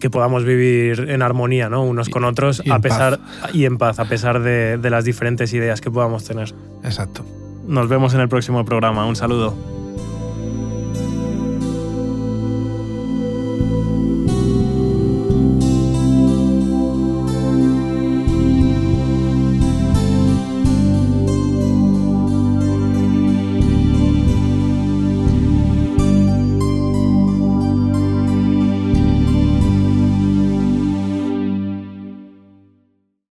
que 0.01 0.09
podamos 0.09 0.43
vivir 0.43 1.07
en 1.09 1.21
armonía, 1.21 1.69
¿no? 1.69 1.85
Unos 1.85 2.09
con 2.09 2.25
otros, 2.25 2.61
a 2.69 2.79
pesar 2.79 3.21
y 3.53 3.63
en 3.63 3.77
paz, 3.77 3.99
a 3.99 4.05
pesar 4.05 4.41
de, 4.41 4.77
de 4.77 4.89
las 4.89 5.05
diferentes 5.05 5.53
ideas 5.53 5.79
que 5.79 5.89
podamos 5.89 6.25
tener. 6.25 6.53
Exacto. 6.83 7.25
Nos 7.67 7.87
vemos 7.87 8.13
en 8.13 8.19
el 8.19 8.27
próximo 8.27 8.65
programa. 8.65 9.05
Un 9.05 9.15
saludo. 9.15 9.55